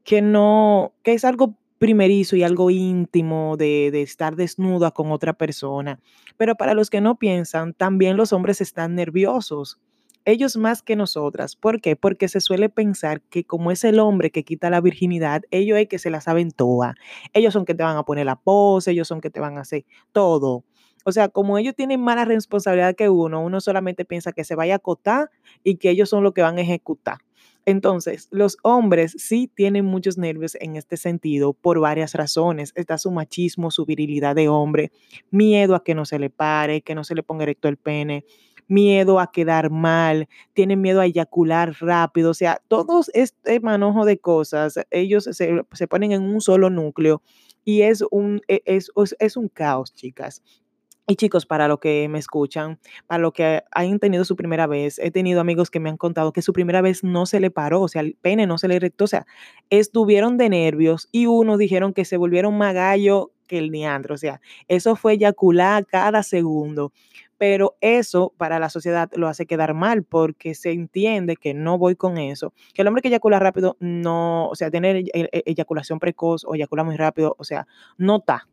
que 0.02 0.22
no, 0.22 0.94
que 1.02 1.12
es 1.12 1.26
algo 1.26 1.58
primerizo 1.78 2.36
y 2.36 2.42
algo 2.42 2.70
íntimo 2.70 3.56
de, 3.58 3.90
de, 3.92 4.02
estar 4.02 4.34
desnuda 4.34 4.90
con 4.90 5.12
otra 5.12 5.34
persona. 5.34 6.00
Pero 6.38 6.56
para 6.56 6.74
los 6.74 6.88
que 6.88 7.02
no 7.02 7.18
piensan, 7.18 7.74
también 7.74 8.16
los 8.16 8.32
hombres 8.32 8.62
están 8.62 8.94
nerviosos 8.94 9.78
ellos 10.28 10.58
más 10.58 10.82
que 10.82 10.94
nosotras. 10.94 11.56
¿Por 11.56 11.80
qué? 11.80 11.96
Porque 11.96 12.28
se 12.28 12.40
suele 12.40 12.68
pensar 12.68 13.22
que 13.22 13.44
como 13.44 13.70
es 13.70 13.82
el 13.82 13.98
hombre 13.98 14.30
que 14.30 14.44
quita 14.44 14.68
la 14.68 14.82
virginidad, 14.82 15.42
ellos 15.50 15.78
es 15.78 15.88
que 15.88 15.98
se 15.98 16.10
la 16.10 16.20
saben 16.20 16.50
toda. 16.50 16.96
Ellos 17.32 17.54
son 17.54 17.64
que 17.64 17.74
te 17.74 17.82
van 17.82 17.96
a 17.96 18.02
poner 18.02 18.26
la 18.26 18.36
pose, 18.36 18.90
ellos 18.90 19.08
son 19.08 19.22
que 19.22 19.30
te 19.30 19.40
van 19.40 19.56
a 19.56 19.62
hacer 19.62 19.86
todo. 20.12 20.64
O 21.06 21.12
sea, 21.12 21.30
como 21.30 21.56
ellos 21.56 21.74
tienen 21.74 22.02
más 22.02 22.28
responsabilidad 22.28 22.94
que 22.94 23.08
uno, 23.08 23.42
uno 23.42 23.62
solamente 23.62 24.04
piensa 24.04 24.32
que 24.32 24.44
se 24.44 24.54
vaya 24.54 24.74
a 24.74 24.76
acotar 24.76 25.30
y 25.64 25.76
que 25.76 25.88
ellos 25.88 26.10
son 26.10 26.22
los 26.22 26.34
que 26.34 26.42
van 26.42 26.58
a 26.58 26.60
ejecutar. 26.60 27.18
Entonces, 27.64 28.28
los 28.30 28.58
hombres 28.62 29.14
sí 29.18 29.50
tienen 29.54 29.86
muchos 29.86 30.18
nervios 30.18 30.56
en 30.60 30.76
este 30.76 30.98
sentido 30.98 31.54
por 31.54 31.80
varias 31.80 32.14
razones. 32.14 32.72
Está 32.76 32.98
su 32.98 33.10
machismo, 33.10 33.70
su 33.70 33.86
virilidad 33.86 34.34
de 34.34 34.48
hombre, 34.48 34.90
miedo 35.30 35.74
a 35.74 35.84
que 35.84 35.94
no 35.94 36.04
se 36.04 36.18
le 36.18 36.30
pare, 36.30 36.82
que 36.82 36.94
no 36.94 37.04
se 37.04 37.14
le 37.14 37.22
ponga 37.22 37.44
erecto 37.44 37.68
el 37.68 37.76
pene, 37.76 38.24
miedo 38.68 39.18
a 39.18 39.32
quedar 39.32 39.70
mal, 39.70 40.28
tienen 40.52 40.80
miedo 40.80 41.00
a 41.00 41.06
eyacular 41.06 41.74
rápido, 41.80 42.30
o 42.30 42.34
sea, 42.34 42.60
todos 42.68 43.10
este 43.14 43.60
manojo 43.60 44.04
de 44.04 44.18
cosas, 44.18 44.78
ellos 44.90 45.28
se, 45.32 45.88
ponen 45.88 46.12
en 46.12 46.22
un 46.22 46.40
solo 46.40 46.70
núcleo 46.70 47.22
y 47.64 47.82
es 47.82 48.04
un, 48.10 48.40
e, 48.48 48.62
es, 48.66 48.90
es 49.18 49.36
un 49.36 49.48
caos, 49.48 49.94
chicas. 49.94 50.42
Y 51.10 51.16
chicos, 51.16 51.46
para 51.46 51.68
los 51.68 51.78
que 51.78 52.06
me 52.10 52.18
escuchan, 52.18 52.78
para 53.06 53.22
los 53.22 53.32
que 53.32 53.62
hayan 53.70 53.98
tenido 53.98 54.26
su 54.26 54.36
primera 54.36 54.66
vez, 54.66 54.98
he 54.98 55.10
tenido 55.10 55.40
amigos 55.40 55.70
que 55.70 55.80
me 55.80 55.88
han 55.88 55.96
contado 55.96 56.34
que 56.34 56.42
su 56.42 56.52
primera 56.52 56.82
vez 56.82 57.02
no 57.02 57.24
se 57.24 57.40
le 57.40 57.50
paró, 57.50 57.80
o 57.80 57.88
sea, 57.88 58.02
el 58.02 58.14
pene 58.20 58.46
no 58.46 58.58
se 58.58 58.68
le 58.68 58.78
rectó, 58.78 59.04
o 59.04 59.06
sea, 59.06 59.26
estuvieron 59.70 60.36
de 60.36 60.50
nervios 60.50 61.08
y 61.10 61.24
unos 61.24 61.56
dijeron 61.56 61.94
que 61.94 62.04
se 62.04 62.18
volvieron 62.18 62.58
más 62.58 62.74
gallo 62.74 63.32
que 63.46 63.56
el 63.56 63.70
neandro, 63.70 64.16
o 64.16 64.18
sea, 64.18 64.42
eso 64.68 64.96
fue 64.96 65.14
eyacular 65.14 65.86
cada 65.86 66.22
segundo 66.22 66.92
pero 67.38 67.76
eso 67.80 68.34
para 68.36 68.58
la 68.58 68.68
sociedad 68.68 69.08
lo 69.14 69.28
hace 69.28 69.46
quedar 69.46 69.72
mal 69.72 70.02
porque 70.02 70.54
se 70.54 70.72
entiende 70.72 71.36
que 71.36 71.54
no 71.54 71.78
voy 71.78 71.94
con 71.94 72.18
eso, 72.18 72.52
que 72.74 72.82
el 72.82 72.88
hombre 72.88 73.00
que 73.00 73.08
eyacula 73.08 73.38
rápido 73.38 73.76
no, 73.80 74.48
o 74.48 74.54
sea, 74.56 74.70
tener 74.70 74.96
e, 74.96 75.10
e, 75.14 75.42
eyaculación 75.46 76.00
precoz 76.00 76.44
o 76.44 76.56
eyacula 76.56 76.82
muy 76.82 76.96
rápido, 76.96 77.36
o 77.38 77.44
sea, 77.44 77.66
no 77.96 78.16
está, 78.16 78.48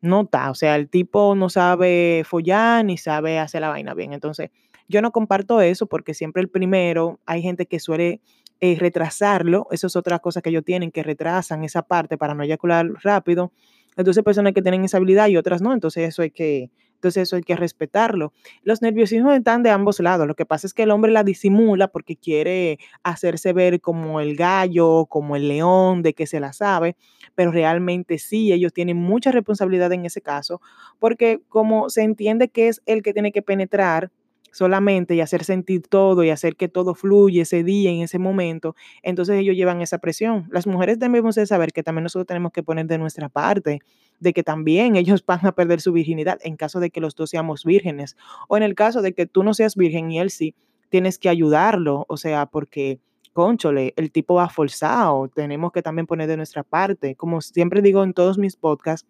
no 0.00 0.22
está, 0.22 0.50
o 0.50 0.54
sea, 0.54 0.74
el 0.74 0.88
tipo 0.88 1.36
no 1.36 1.48
sabe 1.48 2.24
follar 2.26 2.84
ni 2.84 2.98
sabe 2.98 3.38
hacer 3.38 3.60
la 3.60 3.68
vaina 3.68 3.94
bien, 3.94 4.12
entonces 4.12 4.50
yo 4.88 5.00
no 5.02 5.12
comparto 5.12 5.60
eso 5.60 5.86
porque 5.86 6.12
siempre 6.12 6.42
el 6.42 6.48
primero, 6.48 7.20
hay 7.26 7.42
gente 7.42 7.66
que 7.66 7.78
suele 7.78 8.20
eh, 8.60 8.76
retrasarlo, 8.78 9.68
eso 9.70 9.86
es 9.86 9.94
otra 9.94 10.18
cosa 10.18 10.42
que 10.42 10.50
ellos 10.50 10.64
tienen, 10.64 10.90
que 10.90 11.04
retrasan 11.04 11.62
esa 11.62 11.82
parte 11.82 12.18
para 12.18 12.34
no 12.34 12.42
eyacular 12.42 12.88
rápido, 13.02 13.52
entonces 13.96 14.24
personas 14.24 14.52
que 14.52 14.62
tienen 14.62 14.84
esa 14.84 14.96
habilidad 14.96 15.28
y 15.28 15.36
otras 15.36 15.62
no, 15.62 15.72
entonces 15.72 16.08
eso 16.08 16.22
hay 16.22 16.30
que 16.30 16.70
Entonces 17.06 17.28
eso 17.28 17.36
hay 17.36 17.42
que 17.42 17.54
respetarlo. 17.54 18.32
Los 18.62 18.82
nerviosismos 18.82 19.36
están 19.36 19.62
de 19.62 19.70
ambos 19.70 20.00
lados. 20.00 20.26
Lo 20.26 20.34
que 20.34 20.44
pasa 20.44 20.66
es 20.66 20.74
que 20.74 20.82
el 20.82 20.90
hombre 20.90 21.12
la 21.12 21.22
disimula 21.22 21.86
porque 21.86 22.16
quiere 22.16 22.78
hacerse 23.04 23.52
ver 23.52 23.80
como 23.80 24.20
el 24.20 24.34
gallo, 24.34 25.06
como 25.06 25.36
el 25.36 25.46
león, 25.46 26.02
de 26.02 26.14
que 26.14 26.26
se 26.26 26.40
la 26.40 26.52
sabe, 26.52 26.96
pero 27.36 27.52
realmente 27.52 28.18
sí, 28.18 28.52
ellos 28.52 28.72
tienen 28.72 28.96
mucha 28.96 29.30
responsabilidad 29.30 29.92
en 29.92 30.04
ese 30.04 30.20
caso, 30.20 30.60
porque 30.98 31.40
como 31.48 31.90
se 31.90 32.02
entiende 32.02 32.48
que 32.48 32.66
es 32.66 32.82
el 32.86 33.02
que 33.02 33.12
tiene 33.12 33.30
que 33.30 33.42
penetrar, 33.42 34.10
solamente 34.56 35.14
y 35.14 35.20
hacer 35.20 35.44
sentir 35.44 35.82
todo 35.82 36.24
y 36.24 36.30
hacer 36.30 36.56
que 36.56 36.66
todo 36.68 36.94
fluya 36.94 37.42
ese 37.42 37.62
día, 37.62 37.90
en 37.90 38.00
ese 38.00 38.18
momento, 38.18 38.74
entonces 39.02 39.36
ellos 39.36 39.54
llevan 39.54 39.82
esa 39.82 39.98
presión. 39.98 40.48
Las 40.50 40.66
mujeres 40.66 40.98
debemos 40.98 41.34
de 41.34 41.44
saber 41.44 41.72
que 41.72 41.82
también 41.82 42.04
nosotros 42.04 42.26
tenemos 42.26 42.52
que 42.52 42.62
poner 42.62 42.86
de 42.86 42.96
nuestra 42.96 43.28
parte, 43.28 43.80
de 44.18 44.32
que 44.32 44.42
también 44.42 44.96
ellos 44.96 45.22
van 45.26 45.44
a 45.44 45.52
perder 45.52 45.82
su 45.82 45.92
virginidad 45.92 46.38
en 46.42 46.56
caso 46.56 46.80
de 46.80 46.88
que 46.88 47.02
los 47.02 47.14
dos 47.14 47.28
seamos 47.28 47.64
vírgenes 47.64 48.16
o 48.48 48.56
en 48.56 48.62
el 48.62 48.74
caso 48.74 49.02
de 49.02 49.12
que 49.12 49.26
tú 49.26 49.42
no 49.42 49.52
seas 49.52 49.76
virgen 49.76 50.10
y 50.10 50.20
él 50.20 50.30
sí, 50.30 50.54
tienes 50.88 51.18
que 51.18 51.28
ayudarlo, 51.28 52.06
o 52.08 52.16
sea, 52.16 52.46
porque 52.46 52.98
conchole, 53.34 53.92
el 53.96 54.10
tipo 54.10 54.36
va 54.36 54.48
forzado, 54.48 55.28
tenemos 55.28 55.70
que 55.70 55.82
también 55.82 56.06
poner 56.06 56.28
de 56.28 56.38
nuestra 56.38 56.62
parte. 56.62 57.14
Como 57.14 57.42
siempre 57.42 57.82
digo 57.82 58.02
en 58.02 58.14
todos 58.14 58.38
mis 58.38 58.56
podcasts, 58.56 59.06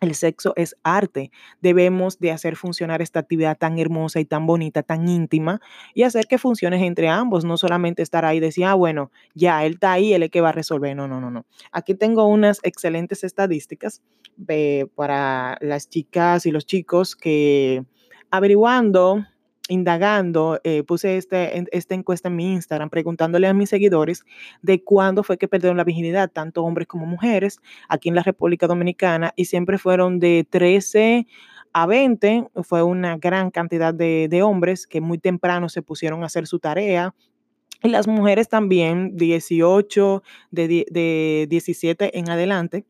el 0.00 0.14
sexo 0.14 0.52
es 0.56 0.76
arte. 0.82 1.30
Debemos 1.60 2.18
de 2.18 2.32
hacer 2.32 2.56
funcionar 2.56 3.02
esta 3.02 3.20
actividad 3.20 3.56
tan 3.58 3.78
hermosa 3.78 4.20
y 4.20 4.24
tan 4.24 4.46
bonita, 4.46 4.82
tan 4.82 5.08
íntima, 5.08 5.60
y 5.94 6.02
hacer 6.02 6.26
que 6.26 6.38
funcione 6.38 6.84
entre 6.86 7.08
ambos, 7.08 7.44
no 7.44 7.56
solamente 7.56 8.02
estar 8.02 8.24
ahí 8.24 8.38
y 8.38 8.40
decir, 8.40 8.64
ah, 8.64 8.74
bueno, 8.74 9.10
ya, 9.34 9.64
él 9.64 9.74
está 9.74 9.92
ahí, 9.92 10.12
él 10.12 10.22
es 10.22 10.30
que 10.30 10.40
va 10.40 10.50
a 10.50 10.52
resolver. 10.52 10.94
No, 10.96 11.08
no, 11.08 11.20
no, 11.20 11.30
no. 11.30 11.46
Aquí 11.72 11.94
tengo 11.94 12.26
unas 12.26 12.60
excelentes 12.62 13.24
estadísticas 13.24 14.02
eh, 14.48 14.86
para 14.94 15.58
las 15.60 15.88
chicas 15.88 16.46
y 16.46 16.50
los 16.50 16.66
chicos 16.66 17.16
que 17.16 17.84
averiguando 18.30 19.24
indagando, 19.68 20.60
eh, 20.64 20.82
puse 20.82 21.16
este, 21.16 21.66
esta 21.72 21.94
encuesta 21.94 22.28
en 22.28 22.36
mi 22.36 22.52
Instagram 22.52 22.90
preguntándole 22.90 23.46
a 23.46 23.54
mis 23.54 23.70
seguidores 23.70 24.24
de 24.62 24.82
cuándo 24.82 25.22
fue 25.22 25.38
que 25.38 25.48
perdieron 25.48 25.76
la 25.76 25.84
virginidad, 25.84 26.30
tanto 26.30 26.64
hombres 26.64 26.88
como 26.88 27.06
mujeres, 27.06 27.60
aquí 27.88 28.08
en 28.08 28.14
la 28.14 28.22
República 28.22 28.66
Dominicana, 28.66 29.32
y 29.36 29.44
siempre 29.46 29.78
fueron 29.78 30.18
de 30.18 30.46
13 30.48 31.26
a 31.72 31.86
20, 31.86 32.48
fue 32.62 32.82
una 32.82 33.16
gran 33.18 33.50
cantidad 33.50 33.94
de, 33.94 34.42
hombres 34.42 34.86
que 34.86 35.00
muy 35.00 35.18
temprano 35.18 35.68
se 35.68 35.82
pusieron 35.82 36.22
a 36.22 36.26
hacer 36.26 36.46
su 36.46 36.58
tarea, 36.58 37.14
y 37.82 37.88
las 37.90 38.08
mujeres 38.08 38.48
también, 38.48 39.16
18, 39.16 40.22
de, 40.50 40.86
de 40.90 41.46
17 41.48 42.18
en 42.18 42.30
adelante, 42.30 42.84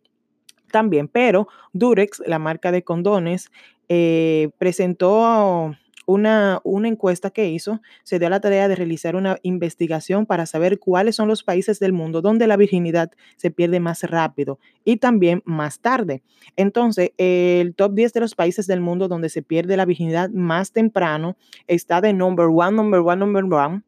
también, 0.71 1.09
pero 1.09 1.49
Durex, 1.73 2.23
la 2.27 2.39
marca 2.39 2.73
de 2.73 2.83
condones, 2.83 3.51
eh, 3.89 4.51
presentó 4.59 5.75
una, 6.09 6.63
encuesta 6.87 7.31
que 7.31 7.51
hizo, 7.51 7.83
se 8.03 8.19
dio 8.19 8.31
la 8.31 8.41
tarea 8.41 8.67
de 8.67 8.75
realizar 8.75 9.15
una 9.15 9.37
investigación 9.43 10.25
para 10.25 10.47
saber 10.47 10.79
cuáles 10.79 11.17
son 11.17 11.29
los 11.29 11.45
países 11.45 11.79
del 11.81 11.93
mundo 11.93 12.23
donde 12.23 12.47
la 12.47 12.57
virginidad 12.57 13.11
se 13.37 13.51
pierde 13.51 13.79
más 13.79 14.03
rápido 14.05 14.59
y 14.85 14.97
también 14.97 15.43
más 15.45 15.81
tarde. 15.81 16.23
Entonces, 16.57 17.11
el 17.19 17.75
top 17.75 17.93
10 17.93 18.15
de 18.15 18.21
los 18.21 18.35
países 18.35 18.67
del 18.67 18.81
mundo 18.81 19.07
donde 19.07 19.29
se 19.29 19.43
pierde 19.43 19.77
la 19.77 19.85
virginidad 19.85 20.31
más 20.31 20.73
temprano 20.73 21.37
está 21.67 22.01
de 22.01 22.15
number 22.15 22.47
one, 22.47 22.73
number 22.73 23.01
one, 23.01 23.17
number 23.17 23.45
one, 23.45 23.83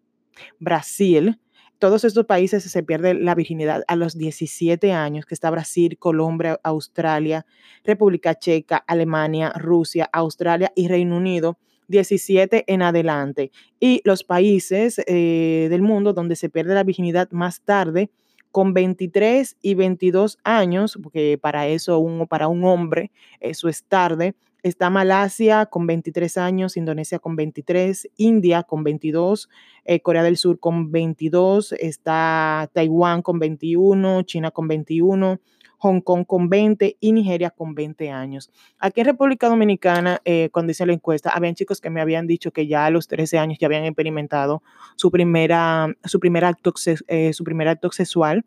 Brasil, 0.59 1.39
todos 1.79 2.05
estos 2.05 2.27
países 2.27 2.63
se 2.63 2.83
pierde 2.83 3.15
la 3.15 3.35
virginidad 3.35 3.83
a 3.89 3.97
los 3.97 4.19
17 4.19 4.93
años, 4.93 5.25
que 5.25 5.33
está 5.33 5.51
Brasil, 5.51 5.97
Colombia, 5.99 6.61
Australia, 6.63 7.47
República 7.83 8.35
Checa, 8.35 8.85
Alemania, 8.87 9.55
Rusia, 9.57 10.07
Australia 10.13 10.71
y 10.77 10.89
Reino 10.89 11.17
Unido. 11.17 11.57
17 11.91 12.65
en 12.67 12.83
adelante. 12.83 13.51
Y 13.79 14.01
los 14.05 14.25
países 14.25 15.01
eh, 15.07 15.67
del 15.71 15.83
mundo 15.83 16.13
donde 16.13 16.37
se 16.37 16.49
pierde 16.49 16.75
la 16.75 16.85
virginidad 16.85 17.31
más 17.31 17.61
tarde, 17.63 18.11
con 18.51 18.75
23 18.75 19.57
y 19.63 19.75
22 19.75 20.39
años, 20.43 20.99
porque 21.03 21.39
para 21.41 21.69
eso, 21.69 21.99
un, 21.99 22.27
para 22.27 22.49
un 22.49 22.65
hombre, 22.65 23.11
eso 23.39 23.69
es 23.69 23.85
tarde, 23.85 24.35
está 24.63 24.91
Malasia 24.91 25.67
con 25.67 25.87
23 25.87 26.37
años, 26.37 26.77
Indonesia 26.77 27.19
con 27.19 27.37
23, 27.37 28.09
India 28.17 28.63
con 28.63 28.83
22, 28.83 29.49
eh, 29.85 30.01
Corea 30.01 30.23
del 30.23 30.37
Sur 30.37 30.59
con 30.59 30.91
22, 30.91 31.73
está 31.73 32.69
Taiwán 32.73 33.23
con 33.23 33.39
21, 33.39 34.23
China 34.23 34.51
con 34.51 34.69
21, 34.69 35.41
Hong 35.81 36.01
Kong 36.03 36.25
con 36.27 36.49
20 36.49 36.99
y 37.01 37.13
Nigeria 37.13 37.51
con 37.51 37.75
20 37.75 38.11
años. 38.11 38.51
Aquí 38.79 39.01
en 39.01 39.07
República 39.07 39.49
Dominicana, 39.49 40.21
eh, 40.25 40.51
cuando 40.53 40.73
hice 40.73 40.85
la 40.85 40.93
encuesta, 40.93 41.31
habían 41.31 41.55
chicos 41.55 41.81
que 41.81 41.89
me 41.89 42.03
habían 42.03 42.27
dicho 42.27 42.53
que 42.53 42.67
ya 42.67 42.85
a 42.85 42.91
los 42.91 43.09
13 43.09 43.39
años 43.39 43.59
ya 43.59 43.67
habían 43.67 43.85
experimentado 43.85 44.63
su, 44.97 45.11
primera, 45.11 45.89
su, 46.05 46.21
primer, 46.21 46.45
acto, 46.45 46.75
eh, 47.09 47.33
su 47.33 47.45
primer 47.45 47.69
acto 47.69 47.91
sexual. 47.93 48.45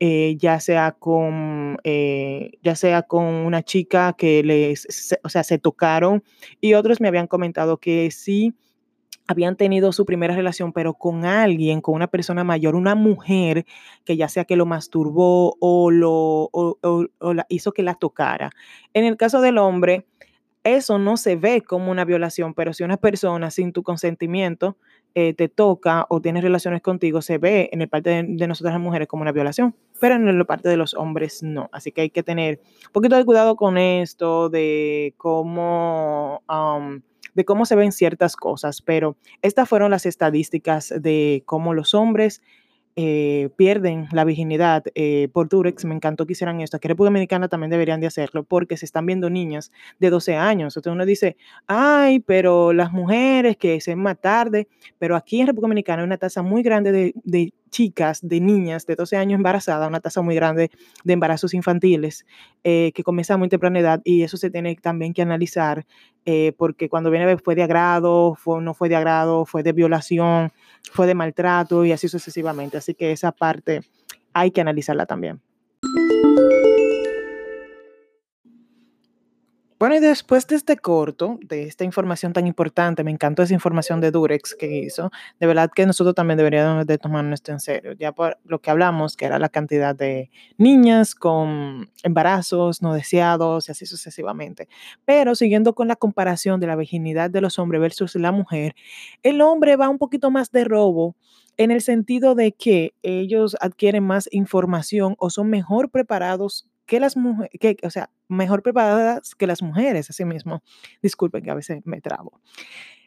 Eh, 0.00 0.36
ya 0.38 0.58
sea 0.58 0.90
con 0.90 1.78
ya 1.84 2.74
sea 2.74 3.02
con 3.02 3.24
una 3.26 3.62
chica 3.62 4.12
que 4.18 4.42
les 4.42 5.16
o 5.22 5.28
sea 5.28 5.44
se 5.44 5.58
tocaron 5.58 6.24
y 6.60 6.74
otros 6.74 7.00
me 7.00 7.06
habían 7.06 7.28
comentado 7.28 7.78
que 7.78 8.10
sí 8.10 8.54
habían 9.26 9.56
tenido 9.56 9.92
su 9.92 10.04
primera 10.04 10.34
relación, 10.34 10.72
pero 10.72 10.94
con 10.94 11.24
alguien, 11.24 11.80
con 11.80 11.94
una 11.94 12.08
persona 12.08 12.44
mayor, 12.44 12.74
una 12.74 12.94
mujer 12.94 13.64
que 14.04 14.16
ya 14.16 14.28
sea 14.28 14.44
que 14.44 14.56
lo 14.56 14.66
masturbó 14.66 15.56
o, 15.60 15.90
lo, 15.90 16.50
la 17.20 17.46
hizo 17.48 17.72
que 17.72 17.82
la 17.82 17.94
tocara. 17.94 18.50
En 18.92 19.04
el 19.04 19.16
caso 19.16 19.40
del 19.40 19.58
hombre, 19.58 20.06
eso 20.62 20.98
no 20.98 21.16
se 21.16 21.36
ve 21.36 21.60
como 21.60 21.90
una 21.90 22.04
violación, 22.04 22.54
pero 22.54 22.72
si 22.72 22.84
una 22.84 22.96
persona 22.96 23.50
sin 23.50 23.72
tu 23.72 23.82
consentimiento 23.82 24.78
eh, 25.14 25.34
te 25.34 25.48
toca 25.48 26.06
o 26.08 26.20
tiene 26.20 26.40
relaciones 26.40 26.80
contigo, 26.80 27.22
se 27.22 27.38
ve 27.38 27.68
en 27.72 27.82
el 27.82 27.88
parte 27.88 28.22
de, 28.22 28.46
nosotras 28.46 28.74
las 28.74 28.82
mujeres 28.82 29.06
como 29.06 29.22
una 29.22 29.32
violación, 29.32 29.76
pero 30.00 30.14
en 30.14 30.38
la 30.38 30.44
parte 30.44 30.68
de 30.68 30.76
los 30.76 30.94
hombres 30.94 31.42
no. 31.42 31.68
Así 31.70 31.92
que 31.92 32.00
hay 32.00 32.10
que 32.10 32.22
tener 32.22 32.60
un 32.86 32.92
poquito 32.92 33.16
de 33.16 33.24
cuidado 33.24 33.56
con 33.56 33.78
esto, 33.78 34.48
de 34.48 35.14
cómo 35.18 36.42
de 37.34 37.44
cómo 37.44 37.66
se 37.66 37.76
ven 37.76 37.92
ciertas 37.92 38.36
cosas, 38.36 38.82
pero 38.82 39.16
estas 39.42 39.68
fueron 39.68 39.90
las 39.90 40.06
estadísticas 40.06 40.92
de 41.00 41.42
cómo 41.46 41.74
los 41.74 41.94
hombres 41.94 42.42
eh, 42.96 43.48
pierden 43.56 44.06
la 44.12 44.22
virginidad 44.22 44.84
eh, 44.94 45.28
por 45.32 45.48
Durex, 45.48 45.84
me 45.84 45.96
encantó 45.96 46.26
que 46.26 46.34
hicieran 46.34 46.60
esto. 46.60 46.76
Aquí 46.76 46.86
en 46.86 46.90
República 46.90 47.10
Dominicana 47.10 47.48
también 47.48 47.70
deberían 47.70 48.00
de 48.00 48.06
hacerlo 48.06 48.44
porque 48.44 48.76
se 48.76 48.84
están 48.84 49.04
viendo 49.04 49.28
niñas 49.30 49.72
de 49.98 50.10
12 50.10 50.36
años. 50.36 50.76
Entonces 50.76 50.94
uno 50.94 51.04
dice, 51.04 51.36
ay, 51.66 52.20
pero 52.20 52.72
las 52.72 52.92
mujeres 52.92 53.56
que 53.56 53.80
se 53.80 53.96
más 53.96 54.20
tarde, 54.20 54.68
pero 54.98 55.16
aquí 55.16 55.40
en 55.40 55.48
República 55.48 55.66
Dominicana 55.66 56.02
hay 56.02 56.06
una 56.06 56.18
tasa 56.18 56.42
muy 56.42 56.62
grande 56.62 56.92
de, 56.92 57.14
de 57.24 57.52
chicas, 57.74 58.20
de 58.22 58.40
niñas 58.40 58.86
de 58.86 58.94
12 58.94 59.16
años 59.16 59.36
embarazadas, 59.36 59.88
una 59.88 59.98
tasa 59.98 60.22
muy 60.22 60.36
grande 60.36 60.70
de 61.02 61.12
embarazos 61.12 61.54
infantiles 61.54 62.24
eh, 62.62 62.92
que 62.94 63.02
comienza 63.02 63.34
a 63.34 63.36
muy 63.36 63.48
temprana 63.48 63.80
edad 63.80 64.00
y 64.04 64.22
eso 64.22 64.36
se 64.36 64.48
tiene 64.48 64.76
también 64.76 65.12
que 65.12 65.22
analizar 65.22 65.84
eh, 66.24 66.52
porque 66.56 66.88
cuando 66.88 67.10
viene 67.10 67.36
fue 67.36 67.56
de 67.56 67.64
agrado, 67.64 68.36
fue, 68.36 68.62
no 68.62 68.74
fue 68.74 68.88
de 68.88 68.94
agrado, 68.94 69.44
fue 69.44 69.64
de 69.64 69.72
violación, 69.72 70.52
fue 70.92 71.08
de 71.08 71.16
maltrato 71.16 71.84
y 71.84 71.90
así 71.90 72.06
sucesivamente. 72.08 72.76
Así 72.76 72.94
que 72.94 73.10
esa 73.10 73.32
parte 73.32 73.80
hay 74.32 74.52
que 74.52 74.60
analizarla 74.60 75.06
también. 75.06 75.40
Bueno, 79.84 79.96
y 79.96 80.00
después 80.00 80.46
de 80.46 80.56
este 80.56 80.78
corto, 80.78 81.38
de 81.42 81.64
esta 81.64 81.84
información 81.84 82.32
tan 82.32 82.46
importante, 82.46 83.04
me 83.04 83.10
encantó 83.10 83.42
esa 83.42 83.52
información 83.52 84.00
de 84.00 84.10
Durex 84.10 84.54
que 84.54 84.78
hizo, 84.78 85.10
de 85.38 85.46
verdad 85.46 85.70
que 85.70 85.84
nosotros 85.84 86.14
también 86.14 86.38
deberíamos 86.38 86.86
de 86.86 86.96
tomarnos 86.96 87.34
esto 87.34 87.52
en 87.52 87.60
serio, 87.60 87.92
ya 87.92 88.12
por 88.12 88.38
lo 88.44 88.62
que 88.62 88.70
hablamos, 88.70 89.14
que 89.14 89.26
era 89.26 89.38
la 89.38 89.50
cantidad 89.50 89.94
de 89.94 90.30
niñas 90.56 91.14
con 91.14 91.90
embarazos 92.02 92.80
no 92.80 92.94
deseados 92.94 93.68
y 93.68 93.72
así 93.72 93.84
sucesivamente. 93.84 94.68
Pero 95.04 95.34
siguiendo 95.34 95.74
con 95.74 95.86
la 95.86 95.96
comparación 95.96 96.60
de 96.60 96.66
la 96.66 96.76
virginidad 96.76 97.28
de 97.28 97.42
los 97.42 97.58
hombres 97.58 97.82
versus 97.82 98.14
la 98.14 98.32
mujer, 98.32 98.74
el 99.22 99.42
hombre 99.42 99.76
va 99.76 99.90
un 99.90 99.98
poquito 99.98 100.30
más 100.30 100.50
de 100.50 100.64
robo 100.64 101.14
en 101.58 101.70
el 101.70 101.82
sentido 101.82 102.34
de 102.34 102.52
que 102.52 102.94
ellos 103.02 103.54
adquieren 103.60 104.04
más 104.04 104.30
información 104.32 105.14
o 105.18 105.28
son 105.28 105.50
mejor 105.50 105.90
preparados 105.90 106.70
que 106.86 107.00
las 107.00 107.16
mujeres, 107.16 107.50
que, 107.60 107.76
o 107.82 107.90
sea, 107.90 108.10
mejor 108.28 108.62
preparadas 108.62 109.34
que 109.34 109.46
las 109.46 109.62
mujeres, 109.62 110.10
así 110.10 110.24
mismo. 110.24 110.62
Disculpen 111.02 111.42
que 111.42 111.50
a 111.50 111.54
veces 111.54 111.80
me 111.84 112.00
trabo. 112.00 112.40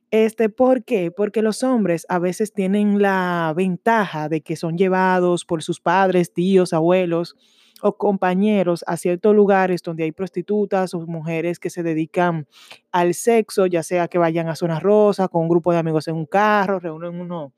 Este, 0.09 0.47
¿Por 0.49 0.85
qué? 0.85 1.11
Porque 1.11 1.41
los 1.41 1.63
hombres 1.63 2.05
a 2.07 2.17
veces 2.19 2.53
tienen 2.53 3.01
la 3.01 3.53
ventaja 3.55 4.29
de 4.29 4.41
que 4.41 4.55
son 4.55 4.77
llevados 4.77 5.43
por 5.43 5.63
sus 5.63 5.81
padres, 5.81 6.33
tíos, 6.33 6.71
abuelos 6.71 7.35
o 7.81 7.97
compañeros 7.97 8.83
a 8.87 8.97
ciertos 8.97 9.35
lugares 9.35 9.81
donde 9.83 10.03
hay 10.03 10.11
prostitutas 10.11 10.93
o 10.93 11.05
mujeres 11.05 11.59
que 11.59 11.69
se 11.69 11.83
dedican 11.83 12.47
al 12.91 13.13
sexo, 13.13 13.65
ya 13.67 13.83
sea 13.83 14.07
que 14.07 14.17
vayan 14.17 14.47
a 14.47 14.55
Zona 14.55 14.79
Rosa 14.79 15.27
con 15.27 15.43
un 15.43 15.49
grupo 15.49 15.73
de 15.73 15.79
amigos 15.79 16.07
en 16.07 16.15
un 16.15 16.25
carro, 16.25 16.79
reúnen 16.79 17.19
uno 17.19 17.53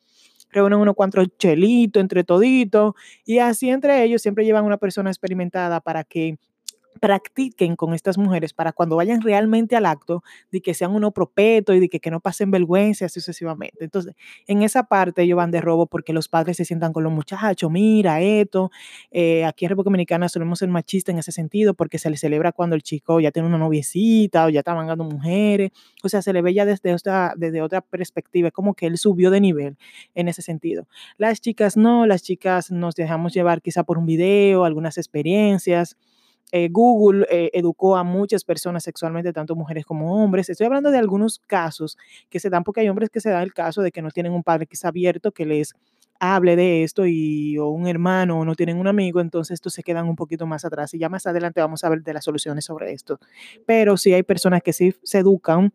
reúnen 0.51 0.79
unos 0.79 0.96
cuantos 0.96 1.27
chelitos 1.38 2.01
entre 2.01 2.24
toditos 2.24 2.94
y 3.25 3.39
así 3.39 3.70
entre 3.70 4.03
ellos 4.03 4.22
siempre 4.22 4.46
llevan 4.46 4.65
una 4.65 4.77
persona 4.77 5.10
experimentada 5.10 5.82
para 5.82 6.03
que 6.03 6.38
practiquen 7.00 7.75
con 7.75 7.94
estas 7.94 8.18
mujeres 8.18 8.53
para 8.53 8.72
cuando 8.72 8.96
vayan 8.96 9.22
realmente 9.22 9.75
al 9.75 9.86
acto, 9.86 10.24
de 10.51 10.62
que 10.62 10.74
sean 10.74 10.91
uno 10.94 11.12
propeto 11.12 11.74
y 11.74 11.79
de 11.79 11.89
que, 11.89 12.10
no 12.10 12.20
pasen 12.20 12.50
vergüenza 12.50 13.08
sucesivamente. 13.08 13.84
Entonces, 13.84 14.15
en 14.48 14.63
esa 14.63 14.84
parte 14.84 15.22
ellos 15.22 15.38
van 15.38 15.51
de 15.51 15.62
robo 15.62 15.86
porque 15.86 16.12
los 16.12 16.27
padres 16.27 16.58
se 16.58 16.65
sientan 16.65 16.91
con 16.91 17.03
los 17.03 17.13
muchachos, 17.13 17.70
mira 17.70 18.20
esto, 18.22 18.72
eh, 19.12 19.46
aquí 19.46 19.65
en 19.65 19.70
República 19.70 19.89
Dominicana 19.89 20.27
solemos 20.27 20.58
ser 20.60 20.70
machistas 20.70 21.13
en 21.13 21.20
ese 21.20 21.32
sentido 21.32 21.75
porque 21.75 22.00
se 22.00 22.10
le 22.10 22.18
celebra 22.18 22.51
cuando 22.51 22.75
el 22.75 22.82
chico 22.82 23.20
ya 23.20 23.32
tiene 23.32 23.48
una 23.48 23.60
noviecita 23.60 24.46
o 24.46 24.50
ya 24.50 24.62
está 24.62 24.74
mangando 24.74 25.03
mujeres, 25.03 25.72
o 26.03 26.10
sea, 26.10 26.24
se 26.24 26.34
le 26.34 26.41
ve 26.41 26.53
ya 26.53 26.65
desde 26.65 26.94
otra, 26.94 27.34
desde 27.38 27.62
otra 27.62 27.82
perspectiva, 27.82 28.50
como 28.50 28.74
que 28.74 28.88
él 28.88 28.98
subió 28.98 29.29
de 29.29 29.39
nivel 29.39 29.77
en 30.15 30.27
ese 30.27 30.41
sentido. 30.41 30.88
Las 31.18 31.41
chicas 31.41 31.77
no, 31.77 32.08
las 32.08 32.24
chicas 32.24 32.72
nos 32.72 32.96
dejamos 32.96 33.34
llevar 33.34 33.62
quizá 33.62 33.84
por 33.84 33.98
un 33.98 34.06
video, 34.06 34.65
algunas 34.65 34.98
experiencias, 34.98 35.98
eh, 36.51 36.70
Google 36.72 37.25
eh, 37.29 37.50
educó 37.53 37.96
a 37.98 38.03
muchas 38.03 38.44
personas 38.44 38.84
sexualmente, 38.84 39.34
tanto 39.34 39.56
mujeres 39.56 39.86
como 39.86 40.24
hombres. 40.24 40.50
Estoy 40.50 40.65
hablando 40.65 40.91
de 40.91 40.98
algunos 40.98 41.39
casos 41.48 41.98
que 42.29 42.39
se 42.39 42.50
dan 42.50 42.63
porque 42.63 42.82
hay 42.82 42.89
hombres 42.89 43.10
que 43.10 43.22
se 43.22 43.29
da 43.29 43.44
el 43.44 43.53
caso 43.53 43.82
de 43.82 43.91
que 43.91 44.01
no 44.01 44.12
tienen 44.12 44.34
un 44.34 44.44
padre 44.44 44.65
que 44.68 44.75
es 44.75 44.86
abierto, 44.86 45.32
que 45.32 45.46
les 45.46 45.74
hable 46.20 46.56
de 46.56 46.84
esto 46.84 47.06
y 47.06 47.58
o 47.58 47.70
un 47.70 47.88
hermano 47.88 48.39
o 48.39 48.46
no 48.46 48.56
tienen 48.56 48.77
un 48.77 48.88
amigo, 48.88 49.22
entonces 49.22 49.56
estos 49.56 49.74
se 49.74 49.84
quedan 49.84 50.08
un 50.10 50.15
poquito 50.15 50.46
más 50.46 50.65
atrás 50.65 50.94
y 50.94 51.00
ya 51.00 51.08
más 51.08 51.25
adelante 51.27 51.62
vamos 51.62 51.84
a 51.84 51.89
ver 51.89 52.03
de 52.03 52.13
las 52.13 52.25
soluciones 52.25 52.65
sobre 52.65 52.91
esto. 52.91 53.20
Pero 53.65 53.98
sí 53.98 54.13
hay 54.13 54.24
personas 54.24 54.62
que 54.62 54.74
sí 54.74 54.94
se 55.03 55.20
educan 55.20 55.72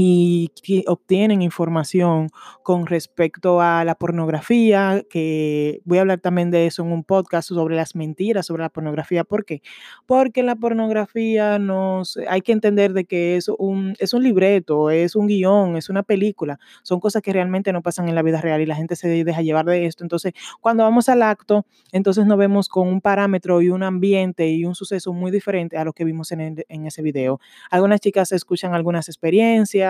y 0.00 0.52
que 0.62 0.84
obtienen 0.86 1.42
información 1.42 2.28
con 2.62 2.86
respecto 2.86 3.60
a 3.60 3.84
la 3.84 3.96
pornografía, 3.96 5.02
que 5.10 5.80
voy 5.84 5.98
a 5.98 6.02
hablar 6.02 6.20
también 6.20 6.52
de 6.52 6.66
eso 6.66 6.82
en 6.82 6.92
un 6.92 7.02
podcast 7.02 7.48
sobre 7.48 7.74
las 7.74 7.96
mentiras 7.96 8.46
sobre 8.46 8.62
la 8.62 8.68
pornografía. 8.68 9.24
¿Por 9.24 9.44
qué? 9.44 9.60
Porque 10.06 10.44
la 10.44 10.54
pornografía 10.54 11.58
nos 11.58 12.16
hay 12.28 12.42
que 12.42 12.52
entender 12.52 12.92
de 12.92 13.06
que 13.06 13.36
es 13.36 13.48
un, 13.48 13.96
es 13.98 14.14
un 14.14 14.22
libreto, 14.22 14.90
es 14.90 15.16
un 15.16 15.26
guion, 15.26 15.76
es 15.76 15.88
una 15.88 16.04
película. 16.04 16.60
Son 16.84 17.00
cosas 17.00 17.20
que 17.20 17.32
realmente 17.32 17.72
no 17.72 17.82
pasan 17.82 18.08
en 18.08 18.14
la 18.14 18.22
vida 18.22 18.40
real 18.40 18.60
y 18.60 18.66
la 18.66 18.76
gente 18.76 18.94
se 18.94 19.08
deja 19.08 19.42
llevar 19.42 19.66
de 19.66 19.86
esto. 19.86 20.04
Entonces, 20.04 20.32
cuando 20.60 20.84
vamos 20.84 21.08
al 21.08 21.22
acto, 21.22 21.66
entonces 21.90 22.24
nos 22.24 22.38
vemos 22.38 22.68
con 22.68 22.86
un 22.86 23.00
parámetro 23.00 23.62
y 23.62 23.70
un 23.70 23.82
ambiente 23.82 24.48
y 24.48 24.64
un 24.64 24.76
suceso 24.76 25.12
muy 25.12 25.32
diferente 25.32 25.76
a 25.76 25.84
lo 25.84 25.92
que 25.92 26.04
vimos 26.04 26.30
en, 26.30 26.64
en 26.68 26.86
ese 26.86 27.02
video. 27.02 27.40
Algunas 27.68 28.00
chicas 28.00 28.30
escuchan 28.30 28.74
algunas 28.74 29.08
experiencias 29.08 29.87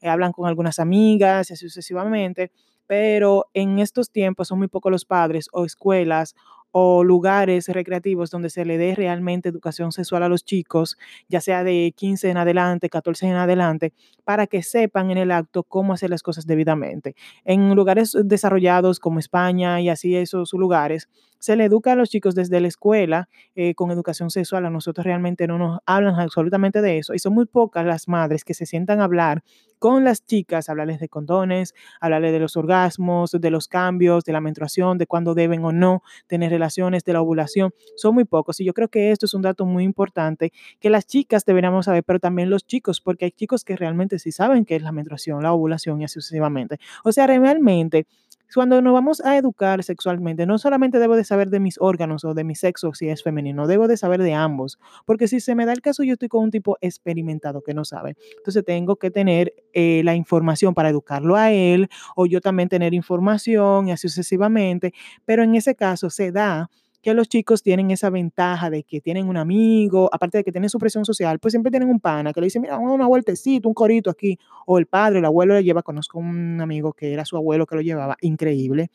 eh, 0.00 0.08
hablan 0.08 0.32
con 0.32 0.46
algunas 0.48 0.78
amigas 0.78 1.50
y 1.50 1.54
así 1.54 1.68
sucesivamente, 1.68 2.50
pero 2.86 3.46
en 3.54 3.78
estos 3.78 4.10
tiempos 4.10 4.48
son 4.48 4.58
muy 4.58 4.68
pocos 4.68 4.92
los 4.92 5.04
padres 5.04 5.48
o 5.52 5.64
escuelas 5.64 6.34
o 6.72 7.04
lugares 7.04 7.68
recreativos 7.68 8.30
donde 8.30 8.48
se 8.50 8.64
le 8.64 8.78
dé 8.78 8.94
realmente 8.94 9.50
educación 9.50 9.92
sexual 9.92 10.22
a 10.22 10.28
los 10.28 10.44
chicos, 10.44 10.96
ya 11.28 11.40
sea 11.40 11.64
de 11.64 11.92
15 11.94 12.30
en 12.30 12.38
adelante, 12.38 12.88
14 12.88 13.26
en 13.26 13.34
adelante, 13.36 13.92
para 14.24 14.46
que 14.46 14.62
sepan 14.62 15.10
en 15.10 15.18
el 15.18 15.30
acto 15.30 15.64
cómo 15.64 15.92
hacer 15.92 16.08
las 16.10 16.22
cosas 16.22 16.46
debidamente. 16.46 17.14
En 17.44 17.74
lugares 17.74 18.16
desarrollados 18.24 19.00
como 19.00 19.18
España 19.18 19.80
y 19.82 19.90
así 19.90 20.16
esos 20.16 20.52
lugares, 20.54 21.08
se 21.42 21.56
le 21.56 21.64
educa 21.64 21.90
a 21.90 21.96
los 21.96 22.08
chicos 22.08 22.36
desde 22.36 22.60
la 22.60 22.68
escuela 22.68 23.28
eh, 23.56 23.74
con 23.74 23.90
educación 23.90 24.30
sexual. 24.30 24.64
A 24.64 24.70
nosotros 24.70 25.04
realmente 25.04 25.48
no 25.48 25.58
nos 25.58 25.80
hablan 25.86 26.14
absolutamente 26.20 26.80
de 26.80 26.98
eso 26.98 27.14
y 27.14 27.18
son 27.18 27.34
muy 27.34 27.46
pocas 27.46 27.84
las 27.84 28.06
madres 28.06 28.44
que 28.44 28.54
se 28.54 28.64
sientan 28.64 29.00
a 29.00 29.04
hablar 29.04 29.42
con 29.80 30.04
las 30.04 30.24
chicas, 30.24 30.68
hablarles 30.68 31.00
de 31.00 31.08
condones, 31.08 31.74
hablarles 32.00 32.30
de 32.30 32.38
los 32.38 32.56
orgasmos, 32.56 33.32
de 33.32 33.50
los 33.50 33.66
cambios, 33.66 34.22
de 34.22 34.32
la 34.32 34.40
menstruación, 34.40 34.98
de 34.98 35.08
cuándo 35.08 35.34
deben 35.34 35.64
o 35.64 35.72
no 35.72 36.04
tener 36.28 36.52
relaciones, 36.52 37.02
de 37.02 37.12
la 37.12 37.20
ovulación. 37.20 37.74
Son 37.96 38.14
muy 38.14 38.24
pocos 38.24 38.60
y 38.60 38.64
yo 38.64 38.72
creo 38.72 38.86
que 38.86 39.10
esto 39.10 39.26
es 39.26 39.34
un 39.34 39.42
dato 39.42 39.66
muy 39.66 39.82
importante 39.82 40.52
que 40.78 40.90
las 40.90 41.08
chicas 41.08 41.44
deberíamos 41.44 41.86
saber, 41.86 42.04
pero 42.04 42.20
también 42.20 42.50
los 42.50 42.64
chicos, 42.64 43.00
porque 43.00 43.24
hay 43.24 43.32
chicos 43.32 43.64
que 43.64 43.74
realmente 43.74 44.20
sí 44.20 44.30
saben 44.30 44.64
qué 44.64 44.76
es 44.76 44.82
la 44.82 44.92
menstruación, 44.92 45.42
la 45.42 45.52
ovulación 45.52 46.00
y 46.00 46.04
así 46.04 46.14
sucesivamente. 46.14 46.78
O 47.02 47.10
sea, 47.10 47.26
realmente 47.26 48.06
cuando 48.54 48.80
nos 48.82 48.92
vamos 48.92 49.20
a 49.20 49.36
educar 49.36 49.82
sexualmente, 49.82 50.46
no 50.46 50.58
solamente 50.58 50.98
debo 50.98 51.16
de 51.16 51.24
saber 51.24 51.50
de 51.50 51.60
mis 51.60 51.76
órganos 51.80 52.24
o 52.24 52.34
de 52.34 52.44
mi 52.44 52.54
sexo 52.54 52.92
si 52.94 53.08
es 53.08 53.22
femenino, 53.22 53.66
debo 53.66 53.88
de 53.88 53.96
saber 53.96 54.22
de 54.22 54.34
ambos, 54.34 54.78
porque 55.06 55.28
si 55.28 55.40
se 55.40 55.54
me 55.54 55.66
da 55.66 55.72
el 55.72 55.80
caso, 55.80 56.02
yo 56.02 56.14
estoy 56.14 56.28
con 56.28 56.44
un 56.44 56.50
tipo 56.50 56.76
experimentado 56.80 57.62
que 57.62 57.74
no 57.74 57.84
sabe. 57.84 58.16
Entonces 58.36 58.64
tengo 58.64 58.96
que 58.96 59.10
tener 59.10 59.54
eh, 59.72 60.02
la 60.04 60.14
información 60.14 60.74
para 60.74 60.88
educarlo 60.88 61.36
a 61.36 61.50
él 61.52 61.88
o 62.16 62.26
yo 62.26 62.40
también 62.40 62.68
tener 62.68 62.94
información 62.94 63.88
y 63.88 63.92
así 63.92 64.08
sucesivamente, 64.08 64.92
pero 65.24 65.42
en 65.42 65.54
ese 65.54 65.74
caso 65.74 66.10
se 66.10 66.32
da 66.32 66.70
que 67.02 67.14
los 67.14 67.28
chicos 67.28 67.62
tienen 67.62 67.90
esa 67.90 68.10
ventaja 68.10 68.70
de 68.70 68.84
que 68.84 69.00
tienen 69.00 69.28
un 69.28 69.36
amigo, 69.36 70.08
aparte 70.12 70.38
de 70.38 70.44
que 70.44 70.52
tienen 70.52 70.70
su 70.70 70.78
presión 70.78 71.04
social, 71.04 71.38
pues 71.40 71.52
siempre 71.52 71.70
tienen 71.70 71.88
un 71.90 72.00
pana 72.00 72.32
que 72.32 72.40
le 72.40 72.46
dice, 72.46 72.60
mira, 72.60 72.78
una 72.78 73.06
vueltecita, 73.06 73.66
un 73.66 73.74
corito 73.74 74.10
aquí, 74.10 74.38
o 74.66 74.78
el 74.78 74.86
padre, 74.86 75.18
el 75.18 75.24
abuelo 75.24 75.54
le 75.54 75.64
lleva, 75.64 75.82
conozco 75.82 76.18
un 76.18 76.60
amigo 76.60 76.92
que 76.92 77.12
era 77.12 77.24
su 77.24 77.36
abuelo 77.36 77.66
que 77.66 77.74
lo 77.74 77.80
llevaba, 77.80 78.16
increíble, 78.20 78.90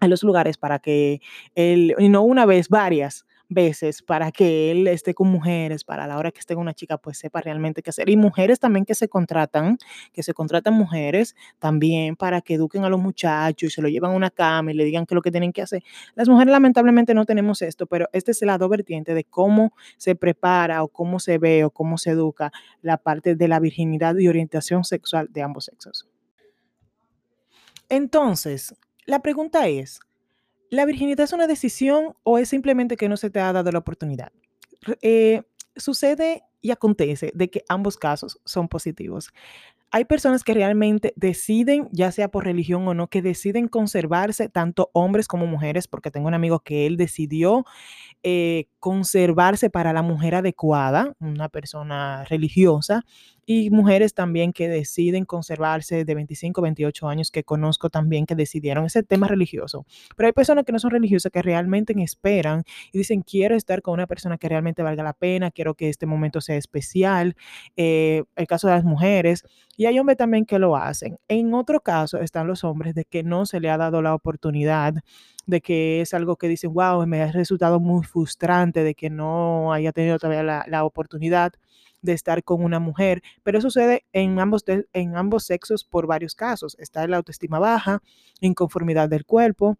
a 0.00 0.08
los 0.08 0.22
lugares 0.22 0.58
para 0.58 0.78
que 0.78 1.20
él, 1.54 1.94
y 1.98 2.08
no 2.08 2.22
una 2.22 2.46
vez, 2.46 2.68
varias, 2.68 3.25
veces 3.48 4.02
para 4.02 4.32
que 4.32 4.70
él 4.70 4.86
esté 4.88 5.14
con 5.14 5.28
mujeres, 5.28 5.84
para 5.84 6.06
la 6.06 6.18
hora 6.18 6.30
que 6.30 6.40
esté 6.40 6.54
con 6.54 6.62
una 6.62 6.74
chica, 6.74 6.98
pues 6.98 7.18
sepa 7.18 7.40
realmente 7.40 7.82
qué 7.82 7.90
hacer. 7.90 8.08
Y 8.08 8.16
mujeres 8.16 8.58
también 8.58 8.84
que 8.84 8.94
se 8.94 9.08
contratan, 9.08 9.78
que 10.12 10.22
se 10.22 10.34
contratan 10.34 10.74
mujeres 10.74 11.36
también 11.58 12.16
para 12.16 12.40
que 12.40 12.54
eduquen 12.54 12.84
a 12.84 12.88
los 12.88 13.00
muchachos 13.00 13.68
y 13.68 13.70
se 13.70 13.82
lo 13.82 13.88
llevan 13.88 14.12
a 14.12 14.14
una 14.14 14.30
cama 14.30 14.72
y 14.72 14.74
le 14.74 14.84
digan 14.84 15.06
qué 15.06 15.14
es 15.14 15.16
lo 15.16 15.22
que 15.22 15.30
tienen 15.30 15.52
que 15.52 15.62
hacer. 15.62 15.82
Las 16.14 16.28
mujeres 16.28 16.52
lamentablemente 16.52 17.14
no 17.14 17.24
tenemos 17.24 17.62
esto, 17.62 17.86
pero 17.86 18.08
este 18.12 18.32
es 18.32 18.42
el 18.42 18.46
lado 18.46 18.68
vertiente 18.68 19.14
de 19.14 19.24
cómo 19.24 19.72
se 19.96 20.14
prepara 20.14 20.82
o 20.82 20.88
cómo 20.88 21.20
se 21.20 21.38
ve 21.38 21.64
o 21.64 21.70
cómo 21.70 21.98
se 21.98 22.10
educa 22.10 22.52
la 22.82 22.96
parte 22.98 23.34
de 23.34 23.48
la 23.48 23.60
virginidad 23.60 24.16
y 24.16 24.28
orientación 24.28 24.84
sexual 24.84 25.28
de 25.30 25.42
ambos 25.42 25.66
sexos. 25.66 26.08
Entonces, 27.88 28.74
la 29.04 29.22
pregunta 29.22 29.68
es, 29.68 30.00
¿La 30.70 30.84
virginidad 30.84 31.24
es 31.24 31.32
una 31.32 31.46
decisión 31.46 32.14
o 32.22 32.38
es 32.38 32.48
simplemente 32.48 32.96
que 32.96 33.08
no 33.08 33.16
se 33.16 33.30
te 33.30 33.40
ha 33.40 33.52
dado 33.52 33.70
la 33.70 33.78
oportunidad? 33.78 34.32
Eh, 35.02 35.42
sucede 35.76 36.42
y 36.60 36.70
acontece 36.70 37.32
de 37.34 37.50
que 37.50 37.64
ambos 37.68 37.96
casos 37.96 38.40
son 38.44 38.68
positivos. 38.68 39.32
Hay 39.90 40.04
personas 40.04 40.44
que 40.44 40.54
realmente 40.54 41.12
deciden, 41.16 41.88
ya 41.92 42.10
sea 42.12 42.28
por 42.28 42.44
religión 42.44 42.86
o 42.88 42.94
no, 42.94 43.08
que 43.08 43.22
deciden 43.22 43.68
conservarse, 43.68 44.48
tanto 44.48 44.90
hombres 44.92 45.28
como 45.28 45.46
mujeres, 45.46 45.88
porque 45.88 46.10
tengo 46.10 46.28
un 46.28 46.34
amigo 46.34 46.60
que 46.60 46.86
él 46.86 46.96
decidió 46.96 47.64
eh, 48.22 48.66
conservarse 48.80 49.70
para 49.70 49.92
la 49.92 50.02
mujer 50.02 50.34
adecuada, 50.34 51.14
una 51.20 51.48
persona 51.48 52.24
religiosa, 52.24 53.04
y 53.48 53.70
mujeres 53.70 54.12
también 54.12 54.52
que 54.52 54.68
deciden 54.68 55.24
conservarse 55.24 56.04
de 56.04 56.14
25, 56.16 56.60
28 56.60 57.08
años, 57.08 57.30
que 57.30 57.44
conozco 57.44 57.90
también 57.90 58.26
que 58.26 58.34
decidieron 58.34 58.84
ese 58.84 59.04
tema 59.04 59.28
religioso. 59.28 59.86
Pero 60.16 60.26
hay 60.26 60.32
personas 60.32 60.64
que 60.64 60.72
no 60.72 60.80
son 60.80 60.90
religiosas, 60.90 61.30
que 61.30 61.42
realmente 61.42 61.94
esperan 62.02 62.64
y 62.92 62.98
dicen, 62.98 63.22
quiero 63.22 63.54
estar 63.54 63.82
con 63.82 63.94
una 63.94 64.06
persona 64.06 64.36
que 64.38 64.48
realmente 64.48 64.82
valga 64.82 65.04
la 65.04 65.12
pena, 65.12 65.52
quiero 65.52 65.74
que 65.74 65.88
este 65.88 66.06
momento 66.06 66.40
sea 66.40 66.56
especial. 66.56 67.36
Eh, 67.76 68.24
el 68.34 68.46
caso 68.46 68.68
de 68.68 68.74
las 68.74 68.84
mujeres. 68.84 69.44
Y 69.76 69.85
hay 69.86 69.98
hombres 69.98 70.18
también 70.18 70.46
que 70.46 70.58
lo 70.58 70.76
hacen. 70.76 71.18
En 71.28 71.54
otro 71.54 71.80
caso 71.80 72.18
están 72.18 72.46
los 72.46 72.64
hombres 72.64 72.94
de 72.94 73.04
que 73.04 73.22
no 73.22 73.46
se 73.46 73.60
le 73.60 73.70
ha 73.70 73.76
dado 73.76 74.02
la 74.02 74.14
oportunidad 74.14 74.94
de 75.46 75.60
que 75.60 76.00
es 76.00 76.14
algo 76.14 76.36
que 76.36 76.48
dicen, 76.48 76.72
wow, 76.72 77.06
me 77.06 77.22
ha 77.22 77.32
resultado 77.32 77.80
muy 77.80 78.04
frustrante 78.04 78.82
de 78.82 78.94
que 78.94 79.10
no 79.10 79.72
haya 79.72 79.92
tenido 79.92 80.18
todavía 80.18 80.42
la, 80.42 80.64
la 80.68 80.84
oportunidad 80.84 81.52
de 82.02 82.12
estar 82.12 82.42
con 82.44 82.62
una 82.64 82.78
mujer, 82.78 83.22
pero 83.42 83.58
eso 83.58 83.68
sucede 83.70 84.04
en 84.12 84.38
ambos, 84.38 84.64
en 84.66 85.16
ambos 85.16 85.44
sexos 85.44 85.84
por 85.84 86.06
varios 86.06 86.34
casos. 86.34 86.76
Está 86.78 87.06
la 87.06 87.18
autoestima 87.18 87.58
baja, 87.58 88.02
inconformidad 88.40 89.08
del 89.08 89.24
cuerpo, 89.24 89.78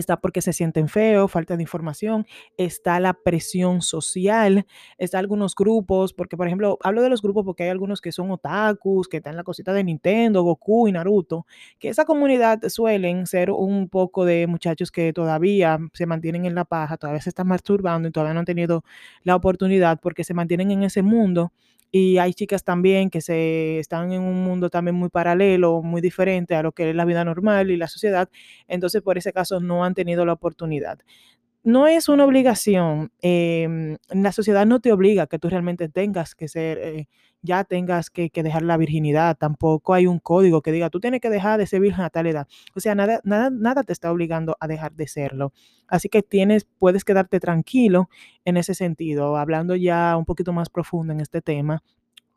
está 0.00 0.20
porque 0.20 0.42
se 0.42 0.52
sienten 0.52 0.88
feos, 0.88 1.30
falta 1.30 1.56
de 1.56 1.62
información, 1.62 2.26
está 2.56 3.00
la 3.00 3.14
presión 3.14 3.82
social, 3.82 4.66
está 4.98 5.18
algunos 5.18 5.54
grupos, 5.54 6.12
porque 6.12 6.36
por 6.36 6.46
ejemplo, 6.46 6.78
hablo 6.82 7.02
de 7.02 7.10
los 7.10 7.22
grupos 7.22 7.44
porque 7.44 7.64
hay 7.64 7.70
algunos 7.70 8.00
que 8.00 8.12
son 8.12 8.30
otakus, 8.30 9.08
que 9.08 9.18
están 9.18 9.32
en 9.32 9.38
la 9.38 9.44
cosita 9.44 9.72
de 9.72 9.84
Nintendo, 9.84 10.42
Goku 10.42 10.88
y 10.88 10.92
Naruto, 10.92 11.46
que 11.78 11.88
esa 11.88 12.04
comunidad 12.04 12.60
suelen 12.68 13.26
ser 13.26 13.50
un 13.50 13.88
poco 13.88 14.24
de 14.24 14.46
muchachos 14.46 14.90
que 14.90 15.12
todavía 15.12 15.78
se 15.92 16.06
mantienen 16.06 16.44
en 16.44 16.54
la 16.54 16.64
paja, 16.64 16.96
todavía 16.96 17.20
se 17.20 17.30
están 17.30 17.48
masturbando 17.48 18.08
y 18.08 18.12
todavía 18.12 18.34
no 18.34 18.40
han 18.40 18.46
tenido 18.46 18.84
la 19.22 19.36
oportunidad 19.36 20.00
porque 20.00 20.24
se 20.24 20.34
mantienen 20.34 20.70
en 20.70 20.82
ese 20.82 21.02
mundo 21.02 21.52
y 21.90 22.18
hay 22.18 22.34
chicas 22.34 22.64
también 22.64 23.10
que 23.10 23.20
se 23.20 23.78
están 23.78 24.12
en 24.12 24.22
un 24.22 24.44
mundo 24.44 24.70
también 24.70 24.94
muy 24.96 25.08
paralelo, 25.08 25.82
muy 25.82 26.00
diferente 26.02 26.54
a 26.54 26.62
lo 26.62 26.72
que 26.72 26.90
es 26.90 26.96
la 26.96 27.04
vida 27.04 27.24
normal 27.24 27.70
y 27.70 27.76
la 27.76 27.88
sociedad. 27.88 28.28
Entonces, 28.68 29.02
por 29.02 29.18
ese 29.18 29.32
caso, 29.32 29.60
no 29.60 29.84
han 29.84 29.94
tenido 29.94 30.24
la 30.26 30.32
oportunidad. 30.34 30.98
no 31.64 31.86
es 31.88 32.08
una 32.08 32.24
obligación, 32.24 33.10
em, 33.22 33.96
la 34.10 34.32
sociedad 34.32 34.66
no 34.66 34.80
te 34.80 34.92
obliga 34.92 35.24
a 35.24 35.26
que 35.26 35.38
tú 35.38 35.48
realmente 35.50 35.88
tengas 35.88 36.34
que 36.36 36.48
ser, 36.48 36.78
eh, 36.78 37.08
ya 37.46 37.64
tengas 37.64 38.10
que, 38.10 38.28
que, 38.28 38.42
dejar 38.42 38.62
la 38.62 38.76
virginidad, 38.76 39.36
tampoco 39.38 39.94
hay 39.94 40.06
un 40.06 40.18
código 40.18 40.60
que 40.60 40.72
diga, 40.72 40.90
tú 40.90 41.00
tienes 41.00 41.20
que 41.20 41.30
dejar 41.30 41.58
de 41.58 41.66
ser 41.66 41.80
virgen 41.80 42.04
a 42.04 42.10
tal 42.10 42.26
edad. 42.26 42.46
O 42.74 42.80
sea, 42.80 42.94
nada, 42.94 43.20
nada, 43.24 43.48
nada 43.50 43.82
te 43.82 43.92
está 43.94 44.12
obligando 44.12 44.56
a 44.60 44.66
dejar 44.68 44.92
de 44.92 45.08
serlo. 45.08 45.52
Así 45.88 46.08
que 46.08 46.22
tienes, 46.22 46.66
puedes 46.78 47.04
quedarte 47.04 47.40
tranquilo 47.40 48.10
en 48.44 48.56
ese 48.56 48.74
sentido, 48.74 49.36
hablando 49.36 49.76
ya 49.76 50.16
un 50.16 50.24
poquito 50.24 50.52
más 50.52 50.68
profundo 50.68 51.12
en 51.12 51.20
este 51.20 51.40
tema. 51.40 51.82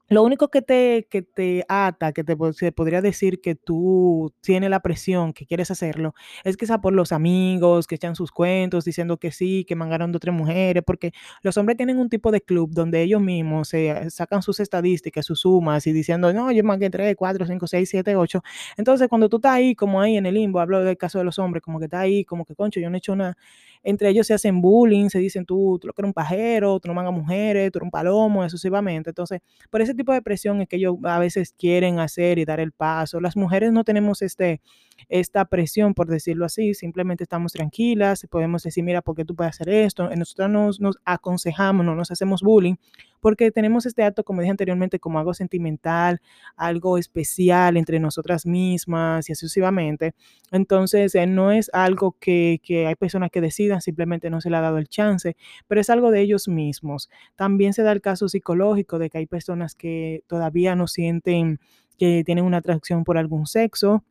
Lo 0.09 0.23
único 0.23 0.49
que 0.49 0.63
te, 0.63 1.07
que 1.09 1.21
te 1.21 1.63
ata, 1.69 2.13
que 2.13 2.23
te 2.23 2.35
se 2.53 2.71
podría 2.71 2.99
decir 3.01 3.41
que 3.41 3.53
tú 3.53 4.33
tienes 4.41 4.71
la 4.71 4.79
presión, 4.79 5.33
que 5.33 5.45
quieres 5.45 5.69
hacerlo, 5.69 6.15
es 6.43 6.57
quizá 6.57 6.81
por 6.81 6.93
los 6.93 7.11
amigos 7.11 7.85
que 7.85 7.93
echan 7.95 8.15
sus 8.15 8.31
cuentos 8.31 8.85
diciendo 8.85 9.17
que 9.17 9.31
sí, 9.31 9.65
que 9.67 9.75
mangaron 9.75 10.11
de 10.11 10.17
otras 10.17 10.35
mujeres, 10.35 10.81
porque 10.85 11.11
los 11.43 11.57
hombres 11.57 11.77
tienen 11.77 11.99
un 11.99 12.09
tipo 12.09 12.31
de 12.31 12.41
club 12.41 12.71
donde 12.73 13.03
ellos 13.03 13.21
mismos 13.21 13.69
se 13.69 14.09
sacan 14.09 14.41
sus 14.41 14.59
estadísticas, 14.59 15.25
sus 15.27 15.41
sumas 15.41 15.85
y 15.85 15.93
diciendo, 15.93 16.33
no, 16.33 16.51
yo 16.51 16.63
mangué 16.63 16.89
3, 16.89 17.15
4, 17.15 17.45
5, 17.45 17.67
6, 17.67 17.87
7, 17.89 18.15
8. 18.15 18.41
Entonces, 18.77 19.07
cuando 19.09 19.29
tú 19.29 19.37
estás 19.37 19.53
ahí, 19.53 19.75
como 19.75 20.01
ahí 20.01 20.17
en 20.17 20.25
el 20.25 20.33
limbo, 20.33 20.59
hablo 20.59 20.83
del 20.83 20.97
caso 20.97 21.19
de 21.19 21.23
los 21.25 21.37
hombres, 21.37 21.61
como 21.61 21.77
que 21.79 21.85
está 21.85 21.99
ahí, 21.99 22.25
como 22.25 22.45
que, 22.45 22.55
concho, 22.55 22.79
yo 22.79 22.89
no 22.89 22.95
he 22.95 22.99
hecho 22.99 23.15
nada. 23.15 23.37
Entre 23.83 24.09
ellos 24.09 24.27
se 24.27 24.33
hacen 24.33 24.61
bullying, 24.61 25.09
se 25.09 25.19
dicen, 25.19 25.45
tú, 25.45 25.77
tú 25.79 25.87
lo 25.87 25.93
que 25.93 26.01
eres 26.01 26.09
un 26.09 26.13
pajero, 26.13 26.79
tú 26.79 26.87
no 26.87 26.93
mangas 26.93 27.13
mujeres, 27.13 27.71
tú 27.71 27.79
eres 27.79 27.85
un 27.85 27.91
palomo, 27.91 28.43
sucesivamente. 28.49 29.09
Entonces, 29.11 29.41
por 29.69 29.81
ese 29.81 29.93
tipo 29.93 30.11
de 30.13 30.21
presión 30.21 30.61
es 30.61 30.67
que 30.67 30.75
ellos 30.75 30.95
a 31.03 31.19
veces 31.19 31.53
quieren 31.57 31.99
hacer 31.99 32.39
y 32.39 32.45
dar 32.45 32.59
el 32.59 32.71
paso. 32.71 33.19
Las 33.21 33.37
mujeres 33.37 33.71
no 33.71 33.83
tenemos 33.83 34.21
este, 34.21 34.61
esta 35.07 35.45
presión, 35.45 35.93
por 35.93 36.07
decirlo 36.07 36.45
así, 36.45 36.73
simplemente 36.73 37.23
estamos 37.23 37.53
tranquilas, 37.53 38.27
podemos 38.29 38.63
decir, 38.63 38.83
mira, 38.83 39.01
¿por 39.01 39.15
qué 39.15 39.25
tú 39.25 39.35
puedes 39.35 39.55
hacer 39.55 39.69
esto? 39.69 40.09
Nosotros 40.15 40.49
nos, 40.49 40.79
nos 40.79 40.97
aconsejamos, 41.05 41.85
no 41.85 41.95
nos 41.95 42.11
hacemos 42.11 42.41
bullying, 42.41 42.75
porque 43.19 43.51
tenemos 43.51 43.85
este 43.85 44.03
acto, 44.03 44.23
como 44.23 44.41
dije 44.41 44.51
anteriormente, 44.51 44.99
como 44.99 45.19
algo 45.19 45.33
sentimental, 45.33 46.21
algo 46.55 46.97
especial 46.97 47.77
entre 47.77 47.99
nosotras 47.99 48.45
mismas 48.45 49.29
y 49.29 49.35
sucesivamente. 49.35 50.13
Entonces, 50.51 51.15
eh, 51.15 51.27
no 51.27 51.51
es 51.51 51.69
algo 51.73 52.15
que, 52.19 52.59
que 52.63 52.87
hay 52.87 52.95
personas 52.95 53.31
que 53.31 53.41
decidan, 53.41 53.81
simplemente 53.81 54.29
no 54.29 54.41
se 54.41 54.49
le 54.49 54.57
ha 54.57 54.61
dado 54.61 54.77
el 54.77 54.87
chance, 54.87 55.35
pero 55.67 55.81
es 55.81 55.89
algo 55.89 56.11
de 56.11 56.21
ellos 56.21 56.47
mismos. 56.47 57.09
También 57.35 57.73
se 57.73 57.83
da 57.83 57.91
el 57.91 58.01
caso 58.01 58.29
psicológico 58.29 58.99
de 58.99 59.09
que 59.09 59.19
hay 59.19 59.25
personas 59.25 59.75
que 59.75 60.23
todavía 60.27 60.75
no 60.75 60.87
sienten 60.87 61.59
que 61.97 62.23
tienen 62.23 62.45
una 62.45 62.57
atracción 62.57 63.03
por 63.03 63.17
algún 63.17 63.45
sexo 63.45 64.03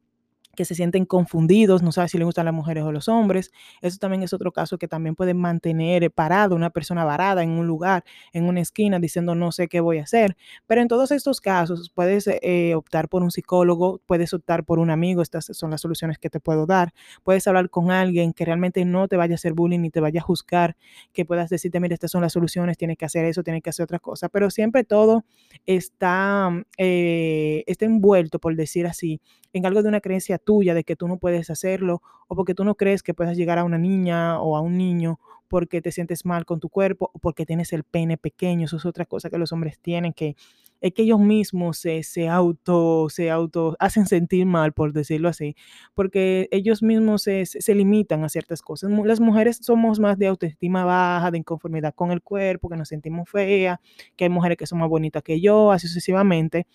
que 0.59 0.65
se 0.65 0.75
sienten 0.75 1.05
confundidos, 1.05 1.85
no 1.85 1.93
saben 1.93 2.09
si 2.09 2.19
les 2.19 2.25
gustan 2.25 2.45
las 2.45 2.53
mujeres 2.53 2.83
o 2.83 2.91
los 2.91 3.07
hombres. 3.07 3.53
Eso 3.81 3.97
también 3.99 4.25
es 4.25 4.33
otro 4.33 4.51
caso 4.51 4.77
que 4.77 4.89
también 4.89 5.15
puede 5.15 5.33
mantener 5.33 6.11
parado 6.11 6.57
una 6.57 6.71
persona 6.71 7.05
varada 7.05 7.45
en 7.45 7.51
un 7.51 7.69
lugar, 7.69 8.03
en 8.33 8.43
una 8.43 8.61
esquina, 8.61 8.99
diciendo 8.99 9.37
no 9.37 9.53
sé 9.53 9.69
qué 9.69 9.79
voy 9.79 9.99
a 9.99 10.03
hacer. 10.03 10.37
Pero 10.67 10.81
en 10.81 10.89
todos 10.89 11.13
estos 11.13 11.41
casos 11.41 11.93
puedes 11.95 12.27
eh, 12.27 12.75
optar 12.75 13.09
por 13.09 13.23
un 13.23 13.31
psicólogo, 13.31 14.01
puedes 14.05 14.35
optar 14.35 14.65
por 14.65 14.81
un 14.81 14.91
amigo, 14.91 15.23
estas 15.23 15.45
son 15.45 15.71
las 15.71 15.81
soluciones 15.81 16.19
que 16.19 16.29
te 16.29 16.41
puedo 16.41 16.67
dar. 16.67 16.93
Puedes 17.23 17.47
hablar 17.47 17.71
con 17.71 17.93
alguien 17.93 18.33
que 18.33 18.45
realmente 18.45 18.85
no 18.85 19.07
te 19.07 19.17
vaya 19.17 19.35
a 19.35 19.37
hacer 19.37 19.53
bullying 19.53 19.79
ni 19.79 19.91
te 19.91 20.01
vaya 20.01 20.19
a 20.19 20.25
juzgar, 20.25 20.77
que 21.13 21.25
puedas 21.25 21.51
decirte, 21.51 21.79
mira, 21.79 21.95
estas 21.95 22.11
son 22.11 22.23
las 22.23 22.33
soluciones, 22.33 22.77
tienes 22.77 22.99
que 22.99 23.05
hacer 23.05 23.25
eso, 23.27 23.45
tienes 23.45 23.63
que 23.63 23.71
hacer 23.71 23.85
otra 23.85 24.01
cosa. 24.01 24.29
Pero 24.29 24.51
siempre 24.51 24.83
todo 24.83 25.25
está, 25.67 26.51
eh, 26.79 27.63
está 27.69 27.85
envuelto, 27.85 28.41
por 28.41 28.57
decir 28.57 28.89
así, 28.89 29.21
en 29.53 29.67
algo 29.67 29.83
de 29.83 29.89
una 29.89 30.01
creencia 30.01 30.39
tuya 30.49 30.73
de 30.73 30.83
que 30.83 30.97
tú 30.97 31.07
no 31.09 31.19
puedes 31.19 31.51
hacerlo 31.51 32.01
o 32.27 32.35
porque 32.35 32.55
tú 32.55 32.65
no 32.65 32.75
crees 32.75 33.03
que 33.03 33.13
puedas 33.13 33.37
llegar 33.37 33.59
a 33.59 33.65
una 33.65 33.77
niña 33.77 34.41
o 34.41 34.57
a 34.57 34.63
un 34.63 34.79
niño 34.79 35.21
porque 35.47 35.83
te 35.83 35.93
sientes 35.93 36.25
mal 36.25 36.47
con 36.47 36.59
tu 36.59 36.71
cuerpo 36.71 37.11
o 37.13 37.19
porque 37.19 37.45
tienes 37.45 37.75
el 37.75 37.85
pene 37.85 38.17
pequeño. 38.17 38.65
Eso 38.65 38.79
es 38.79 38.87
otra 38.87 39.05
cosa 39.05 39.29
que 39.29 39.37
los 39.37 39.53
hombres 39.53 39.79
tienen, 39.79 40.15
que 40.15 40.37
es 40.81 40.95
que 40.95 41.03
ellos 41.03 41.21
mismos 41.21 41.77
se, 41.77 42.03
se, 42.03 42.29
auto, 42.29 43.11
se 43.11 43.31
auto 43.31 43.77
hacen 43.79 44.07
sentir 44.07 44.47
mal, 44.47 44.73
por 44.73 44.95
decirlo 44.95 45.29
así, 45.29 45.55
porque 45.93 46.49
ellos 46.51 46.83
mismos 46.83 47.25
se, 47.25 47.45
se 47.45 47.75
limitan 47.75 48.25
a 48.25 48.31
ciertas 48.31 48.63
cosas. 48.63 48.91
Las 49.05 49.21
mujeres 49.21 49.59
somos 49.61 50.01
más 50.01 50.17
de 50.17 50.29
autoestima 50.29 50.87
baja, 50.87 51.31
de 51.31 51.39
inconformidad 51.39 51.95
con 51.95 52.11
el 52.11 52.23
cuerpo, 52.23 52.71
que 52.71 52.77
nos 52.77 52.89
sentimos 52.89 53.29
feas, 53.29 53.81
que 54.17 54.25
hay 54.25 54.31
mujeres 54.31 54.57
que 54.57 54.67
son 54.67 54.79
más 54.79 54.89
bonitas 54.89 55.23
que 55.23 55.43
yo, 55.43 55.73
así 55.73 55.89
sucesivamente 55.89 56.67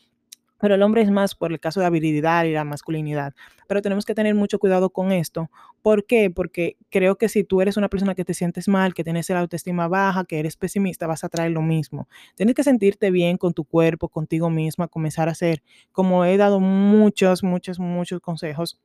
pero 0.63 0.76
el 0.76 0.82
hombre 0.82 1.02
es 1.02 1.12
más 1.12 1.36
por 1.36 1.52
el 1.52 1.60
caso 1.60 1.82
de 1.82 1.88
habilidad 1.88 2.45
y 2.45 2.54
la 2.54 2.63
masculinidad. 2.63 3.34
Pero 3.67 3.82
tenemos 3.82 4.06
que 4.06 4.15
tener 4.15 4.34
mucho 4.34 4.60
cuidado 4.60 4.91
con 4.91 5.12
esto. 5.12 5.52
¿Por 5.82 6.06
qué? 6.06 6.30
Porque 6.30 6.78
creo 6.89 7.17
que 7.17 7.28
si 7.28 7.43
tú 7.43 7.60
eres 7.60 7.76
una 7.76 7.89
persona 7.89 8.15
que 8.15 8.23
te 8.23 8.34
sientes 8.34 8.69
mal, 8.69 8.93
que 8.93 9.04
tienes 9.04 9.30
la 9.30 9.41
autoestima 9.41 9.89
baja, 9.89 10.23
que 10.23 10.39
eres 10.39 10.56
pesimista, 10.56 11.06
vas 11.06 11.26
a 11.26 11.28
traer 11.28 11.52
lo 11.52 11.62
mismo. 11.62 12.08
Tienes 12.36 12.56
que 12.56 12.63
sentirte 12.63 13.12
bien 13.12 13.36
con 13.36 13.52
tu 13.52 13.65
cuerpo, 13.65 14.08
contigo 14.08 14.49
misma, 14.49 14.88
comenzar 14.88 15.28
a 15.28 15.34
hacer, 15.34 15.62
como 15.91 16.23
he 16.23 16.38
dado 16.38 16.62
muchos, 16.62 17.43
muchos, 17.43 17.78
muchos 17.78 18.21
consejos 18.21 18.80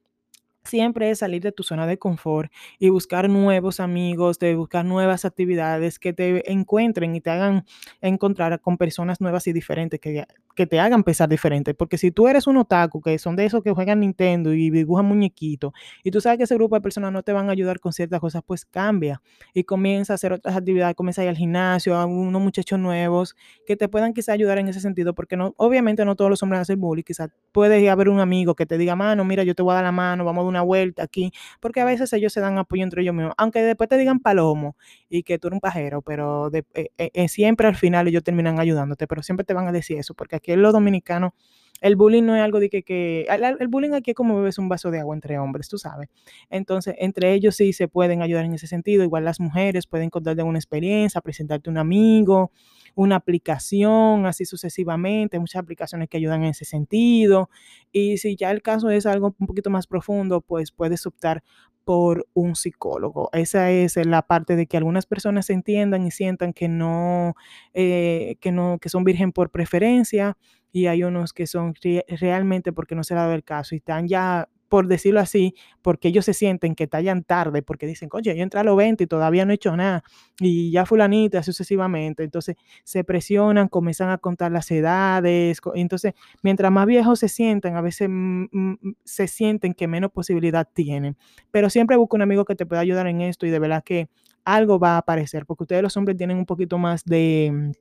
siempre 0.64 1.10
es 1.10 1.20
salir 1.20 1.42
de 1.42 1.52
tu 1.52 1.62
zona 1.62 1.86
de 1.86 1.98
confort 1.98 2.52
y 2.78 2.90
buscar 2.90 3.28
nuevos 3.28 3.80
amigos, 3.80 4.38
de 4.38 4.54
buscar 4.54 4.84
nuevas 4.84 5.24
actividades 5.24 5.98
que 5.98 6.12
te 6.12 6.50
encuentren 6.52 7.14
y 7.14 7.20
te 7.20 7.30
hagan 7.30 7.64
encontrar 8.00 8.60
con 8.60 8.76
personas 8.76 9.20
nuevas 9.20 9.46
y 9.46 9.52
diferentes, 9.52 9.98
que, 9.98 10.26
que 10.58 10.66
te 10.66 10.80
hagan 10.80 11.04
pensar 11.04 11.28
diferente. 11.28 11.72
Porque 11.72 11.96
si 11.98 12.10
tú 12.10 12.26
eres 12.26 12.48
un 12.48 12.56
otaku, 12.56 13.00
que 13.00 13.16
son 13.20 13.36
de 13.36 13.44
esos 13.44 13.62
que 13.62 13.70
juegan 13.70 14.00
Nintendo 14.00 14.52
y 14.52 14.70
dibujan 14.70 15.06
muñequitos, 15.06 15.72
y 16.02 16.10
tú 16.10 16.20
sabes 16.20 16.36
que 16.36 16.44
ese 16.44 16.56
grupo 16.56 16.74
de 16.74 16.80
personas 16.80 17.12
no 17.12 17.22
te 17.22 17.32
van 17.32 17.48
a 17.48 17.52
ayudar 17.52 17.78
con 17.78 17.92
ciertas 17.92 18.18
cosas, 18.18 18.42
pues 18.44 18.64
cambia 18.64 19.22
y 19.54 19.62
comienza 19.62 20.14
a 20.14 20.16
hacer 20.16 20.32
otras 20.32 20.56
actividades, 20.56 20.96
comienza 20.96 21.22
a 21.22 21.26
ir 21.26 21.30
al 21.30 21.36
gimnasio, 21.36 21.94
a 21.94 22.06
unos 22.06 22.42
muchachos 22.42 22.76
nuevos 22.76 23.36
que 23.68 23.76
te 23.76 23.88
puedan 23.88 24.12
quizá 24.12 24.32
ayudar 24.32 24.58
en 24.58 24.66
ese 24.66 24.80
sentido, 24.80 25.14
porque 25.14 25.36
no, 25.36 25.54
obviamente 25.58 26.04
no 26.04 26.16
todos 26.16 26.28
los 26.28 26.42
hombres 26.42 26.62
hacen 26.62 26.80
bullying, 26.80 27.04
quizás 27.04 27.30
puede 27.52 27.88
haber 27.88 28.08
un 28.08 28.18
amigo 28.18 28.56
que 28.56 28.66
te 28.66 28.78
diga, 28.78 28.96
mano, 28.96 29.24
mira, 29.24 29.44
yo 29.44 29.54
te 29.54 29.62
voy 29.62 29.70
a 29.70 29.74
dar 29.76 29.84
la 29.84 29.92
mano, 29.92 30.24
vamos 30.24 30.40
a 30.40 30.42
dar 30.42 30.48
una 30.48 30.62
vuelta 30.62 31.04
aquí, 31.04 31.30
porque 31.60 31.80
a 31.80 31.84
veces 31.84 32.12
ellos 32.14 32.32
se 32.32 32.40
dan 32.40 32.58
apoyo 32.58 32.82
entre 32.82 33.02
ellos 33.02 33.14
mismos, 33.14 33.34
aunque 33.36 33.62
después 33.62 33.88
te 33.88 33.96
digan 33.96 34.18
palomo 34.18 34.76
y 35.08 35.22
que 35.22 35.38
tú 35.38 35.46
eres 35.46 35.54
un 35.58 35.60
pajero, 35.60 36.02
pero 36.02 36.52
eh, 36.52 36.64
eh, 36.74 37.10
eh 37.14 37.28
siempre 37.28 37.68
al 37.68 37.76
final 37.76 38.08
ellos 38.08 38.24
terminan 38.24 38.58
ayudándote, 38.58 39.06
pero 39.06 39.22
siempre 39.22 39.44
te 39.44 39.54
van 39.54 39.68
a 39.68 39.72
decir 39.72 39.98
eso, 39.98 40.14
porque 40.14 40.34
aquí 40.34 40.47
en 40.52 40.62
los 40.62 40.72
dominicanos 40.72 41.32
el 41.80 41.96
bullying 41.96 42.24
no 42.24 42.34
es 42.34 42.42
algo 42.42 42.60
de 42.60 42.68
que, 42.68 42.82
que 42.82 43.26
el, 43.28 43.68
bullying 43.68 43.92
aquí 43.92 44.10
es 44.10 44.16
como 44.16 44.36
bebes 44.36 44.58
un 44.58 44.68
vaso 44.68 44.90
de 44.90 45.00
agua 45.00 45.14
entre 45.14 45.38
hombres, 45.38 45.68
tú 45.68 45.78
sabes. 45.78 46.08
Entonces, 46.50 46.94
entre 46.98 47.32
ellos 47.34 47.56
sí 47.56 47.72
se 47.72 47.88
pueden 47.88 48.22
ayudar 48.22 48.44
en 48.44 48.54
ese 48.54 48.66
sentido. 48.66 49.04
Igual 49.04 49.24
las 49.24 49.40
mujeres 49.40 49.86
pueden 49.86 50.10
contarte 50.10 50.42
una 50.42 50.58
experiencia, 50.58 51.20
presentarte 51.20 51.70
un 51.70 51.78
amigo, 51.78 52.50
una 52.94 53.16
aplicación, 53.16 54.26
así 54.26 54.44
sucesivamente. 54.44 55.38
Muchas 55.38 55.60
aplicaciones 55.62 56.08
que 56.08 56.16
ayudan 56.16 56.42
en 56.42 56.50
ese 56.50 56.64
sentido. 56.64 57.48
Y 57.92 58.18
si 58.18 58.36
ya 58.36 58.50
el 58.50 58.62
caso 58.62 58.90
es 58.90 59.06
algo 59.06 59.34
un 59.38 59.46
poquito 59.46 59.70
más 59.70 59.86
profundo, 59.86 60.40
pues 60.40 60.72
puedes 60.72 61.06
optar 61.06 61.42
por 61.84 62.26
un 62.34 62.54
psicólogo. 62.54 63.30
Esa 63.32 63.70
es 63.70 63.96
la 64.04 64.20
parte 64.20 64.56
de 64.56 64.66
que 64.66 64.76
algunas 64.76 65.06
personas 65.06 65.48
entiendan 65.48 66.06
y 66.06 66.10
sientan 66.10 66.52
que 66.52 66.68
no, 66.68 67.34
eh, 67.72 68.36
que 68.40 68.52
no, 68.52 68.76
que 68.78 68.90
son 68.90 69.04
virgen 69.04 69.32
por 69.32 69.48
preferencia 69.48 70.36
y 70.72 70.86
hay 70.86 71.02
unos 71.04 71.32
que 71.32 71.46
son 71.46 71.74
realmente 72.20 72.72
porque 72.72 72.94
no 72.94 73.04
se 73.04 73.14
ha 73.14 73.18
dado 73.18 73.32
el 73.32 73.44
caso 73.44 73.74
y 73.74 73.78
están 73.78 74.08
ya 74.08 74.48
por 74.68 74.86
decirlo 74.86 75.20
así, 75.20 75.54
porque 75.82 76.08
ellos 76.08 76.24
se 76.24 76.34
sienten 76.34 76.74
que 76.74 76.86
tallan 76.86 77.24
tarde, 77.24 77.62
porque 77.62 77.86
dicen, 77.86 78.08
oye, 78.12 78.36
yo 78.36 78.42
entré 78.42 78.60
a 78.60 78.64
los 78.64 78.76
20 78.76 79.04
y 79.04 79.06
todavía 79.06 79.44
no 79.44 79.52
he 79.52 79.54
hecho 79.54 79.74
nada, 79.76 80.04
y 80.38 80.70
ya 80.70 80.86
fulanita, 80.86 81.42
sucesivamente. 81.42 82.22
Entonces 82.24 82.56
se 82.84 83.04
presionan, 83.04 83.68
comienzan 83.68 84.10
a 84.10 84.18
contar 84.18 84.52
las 84.52 84.70
edades. 84.70 85.60
Entonces, 85.74 86.14
mientras 86.42 86.70
más 86.70 86.86
viejos 86.86 87.18
se 87.18 87.28
sienten, 87.28 87.76
a 87.76 87.80
veces 87.80 88.08
mm, 88.10 88.44
mm, 88.52 88.78
se 89.04 89.26
sienten 89.26 89.74
que 89.74 89.88
menos 89.88 90.10
posibilidad 90.12 90.68
tienen. 90.72 91.16
Pero 91.50 91.70
siempre 91.70 91.96
busca 91.96 92.16
un 92.16 92.22
amigo 92.22 92.44
que 92.44 92.54
te 92.54 92.66
pueda 92.66 92.82
ayudar 92.82 93.06
en 93.06 93.20
esto 93.22 93.46
y 93.46 93.50
de 93.50 93.58
verdad 93.58 93.82
que 93.84 94.08
algo 94.44 94.78
va 94.78 94.94
a 94.94 94.98
aparecer, 94.98 95.46
porque 95.46 95.64
ustedes 95.64 95.82
los 95.82 95.96
hombres 95.96 96.16
tienen 96.16 96.38
un 96.38 96.46
poquito 96.46 96.78
más 96.78 97.04
de 97.04 97.72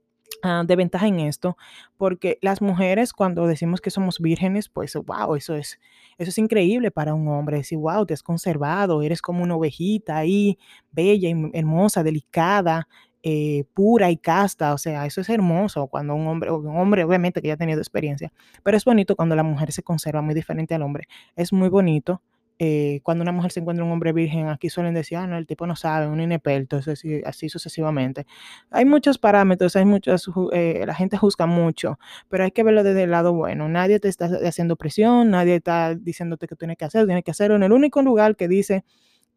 Ah, 0.44 0.64
de 0.66 0.76
ventaja 0.76 1.08
en 1.08 1.20
esto, 1.20 1.58
porque 1.98 2.38
las 2.44 2.62
mujeres 2.62 3.12
cuando 3.12 3.48
decimos 3.48 3.82
que 3.82 3.90
somos 3.90 4.20
vírgenes, 4.20 4.70
pues 4.70 4.94
wow, 4.96 5.34
eso 5.36 5.56
es, 5.56 5.80
eso 6.20 6.30
es 6.30 6.38
increíble 6.38 6.92
para 6.92 7.16
un 7.16 7.28
hombre, 7.28 7.58
decir, 7.58 7.80
wow, 7.80 8.06
te 8.06 8.14
has 8.14 8.22
conservado, 8.22 9.02
eres 9.02 9.20
como 9.20 9.42
una 9.44 9.56
ovejita 9.56 10.16
ahí, 10.18 10.60
bella, 10.92 11.30
hermosa, 11.54 12.04
delicada, 12.04 12.88
eh, 13.24 13.66
pura 13.74 14.12
y 14.12 14.18
casta, 14.18 14.74
o 14.76 14.78
sea, 14.78 15.08
eso 15.08 15.22
es 15.22 15.30
hermoso 15.30 15.88
cuando 15.88 16.14
un 16.14 16.28
hombre, 16.28 16.52
un 16.52 16.78
hombre 16.78 17.04
obviamente 17.04 17.42
que 17.42 17.48
ya 17.48 17.56
ha 17.56 17.58
tenido 17.58 17.80
experiencia, 17.80 18.32
pero 18.64 18.78
es 18.78 18.86
bonito 18.86 19.16
cuando 19.16 19.36
la 19.36 19.44
mujer 19.44 19.72
se 19.72 19.82
conserva 19.82 20.22
muy 20.22 20.36
diferente 20.36 20.76
al 20.76 20.84
hombre, 20.84 21.08
es 21.36 21.52
muy 21.52 21.70
bonito 21.70 22.22
eh, 22.60 23.02
cuando 23.04 23.22
una 23.22 23.32
mujer 23.32 23.52
se 23.52 23.60
encuentra 23.60 23.86
un 23.86 23.92
hombre 23.92 24.14
virgen, 24.14 24.48
aquí 24.48 24.70
suelen 24.70 24.94
decir, 24.94 25.18
ah, 25.18 25.28
no, 25.28 25.38
el 25.38 25.46
tipo 25.46 25.68
no 25.68 25.76
sabe, 25.76 26.08
un 26.08 26.20
inexperto, 26.20 26.78
así, 26.78 27.22
así 27.26 27.50
sucesivamente. 27.50 28.26
Hay 28.72 28.86
muchos 28.86 29.18
parámetros, 29.18 29.76
hay 29.76 29.86
muchos, 29.86 30.30
eh, 30.54 30.84
la 30.86 30.96
gente 30.96 31.18
juzga 31.18 31.46
mucho, 31.46 32.00
pero 32.30 32.44
hay 32.44 32.52
que 32.52 32.64
verlo 32.64 32.84
desde 32.84 33.04
el 33.04 33.12
lado 33.12 33.34
bueno. 33.34 33.70
Nadie 33.70 34.00
te 34.00 34.08
está 34.08 34.26
haciendo 34.46 34.76
presión, 34.76 35.30
nadie 35.30 35.56
está 35.56 35.96
diciéndote 35.96 36.48
que 36.48 36.56
tienes 36.56 36.78
que 36.78 36.86
hacer, 36.86 37.06
tienes 37.06 37.24
que 37.24 37.32
hacerlo. 37.32 37.56
En 37.56 37.64
el 37.64 37.72
único 37.72 38.02
lugar 38.02 38.36
que 38.36 38.48
dice 38.48 38.84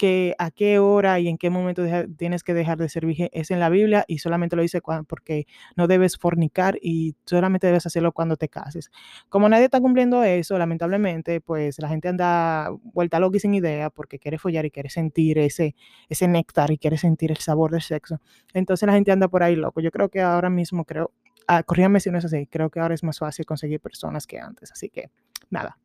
que 0.01 0.35
a 0.39 0.51
qué 0.51 0.79
hora 0.79 1.21
y 1.21 1.29
en 1.29 1.37
qué 1.37 1.51
momento 1.51 1.83
tienes 2.17 2.43
que 2.43 2.55
dejar 2.55 2.79
de 2.79 2.89
ser 2.89 3.05
virgen 3.05 3.29
es 3.33 3.51
en 3.51 3.61
la 3.61 3.69
Biblia 3.69 4.07
y 4.09 4.17
solamente 4.17 4.57
lo 4.57 4.63
dice 4.63 4.81
porque 5.07 5.47
no 5.77 5.89
debes 5.89 6.17
fornicar 6.17 6.79
y 6.81 7.17
solamente 7.27 7.67
debes 7.67 7.85
hacerlo 7.85 8.13
cuando 8.13 8.39
te 8.39 8.49
cases. 8.49 8.91
Como 9.29 9.47
nadie 9.51 9.65
está 9.65 9.79
cumpliendo 9.79 10.25
eso, 10.25 10.57
lamentablemente, 10.57 11.43
pues 11.43 11.79
la 11.81 11.91
gente 11.91 12.09
anda 12.09 12.71
vuelta 12.83 13.21
loca 13.21 13.37
y 13.37 13.41
sin 13.41 13.53
idea 13.53 13.91
porque 13.91 14.19
quiere 14.19 14.39
follar 14.39 14.65
y 14.65 14.71
quiere 14.71 14.89
sentir 14.89 15.37
ese, 15.37 15.75
ese 16.09 16.29
néctar 16.29 16.71
y 16.71 16.79
quiere 16.79 16.97
sentir 16.97 17.31
el 17.31 17.37
sabor 17.37 17.71
del 17.71 17.83
sexo. 17.83 18.23
Entonces 18.55 18.87
la 18.87 18.95
gente 18.95 19.13
anda 19.13 19.29
por 19.29 19.43
ahí 19.43 19.55
loco. 19.55 19.83
Yo 19.83 19.91
creo 19.91 20.09
que 20.09 20.23
ahora 20.23 20.49
mismo 20.49 20.87
creo, 20.87 21.13
ah, 21.47 21.63
si 21.99 22.11
no 22.11 22.17
es 22.17 22.25
así, 22.25 22.47
creo 22.47 22.71
que 22.71 22.81
ahora 22.81 22.95
es 22.95 23.05
más 23.05 23.19
fácil 23.19 23.45
conseguir 23.45 23.81
personas 23.81 24.27
que 24.27 24.39
antes. 24.39 24.73
Así 24.73 24.89
que 24.89 25.11
nada, 25.51 25.77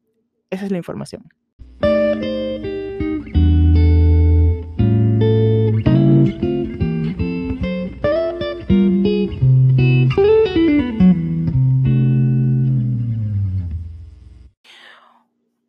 esa 0.49 0.63
es 0.63 0.71
la 0.71 0.78
información. 0.78 1.28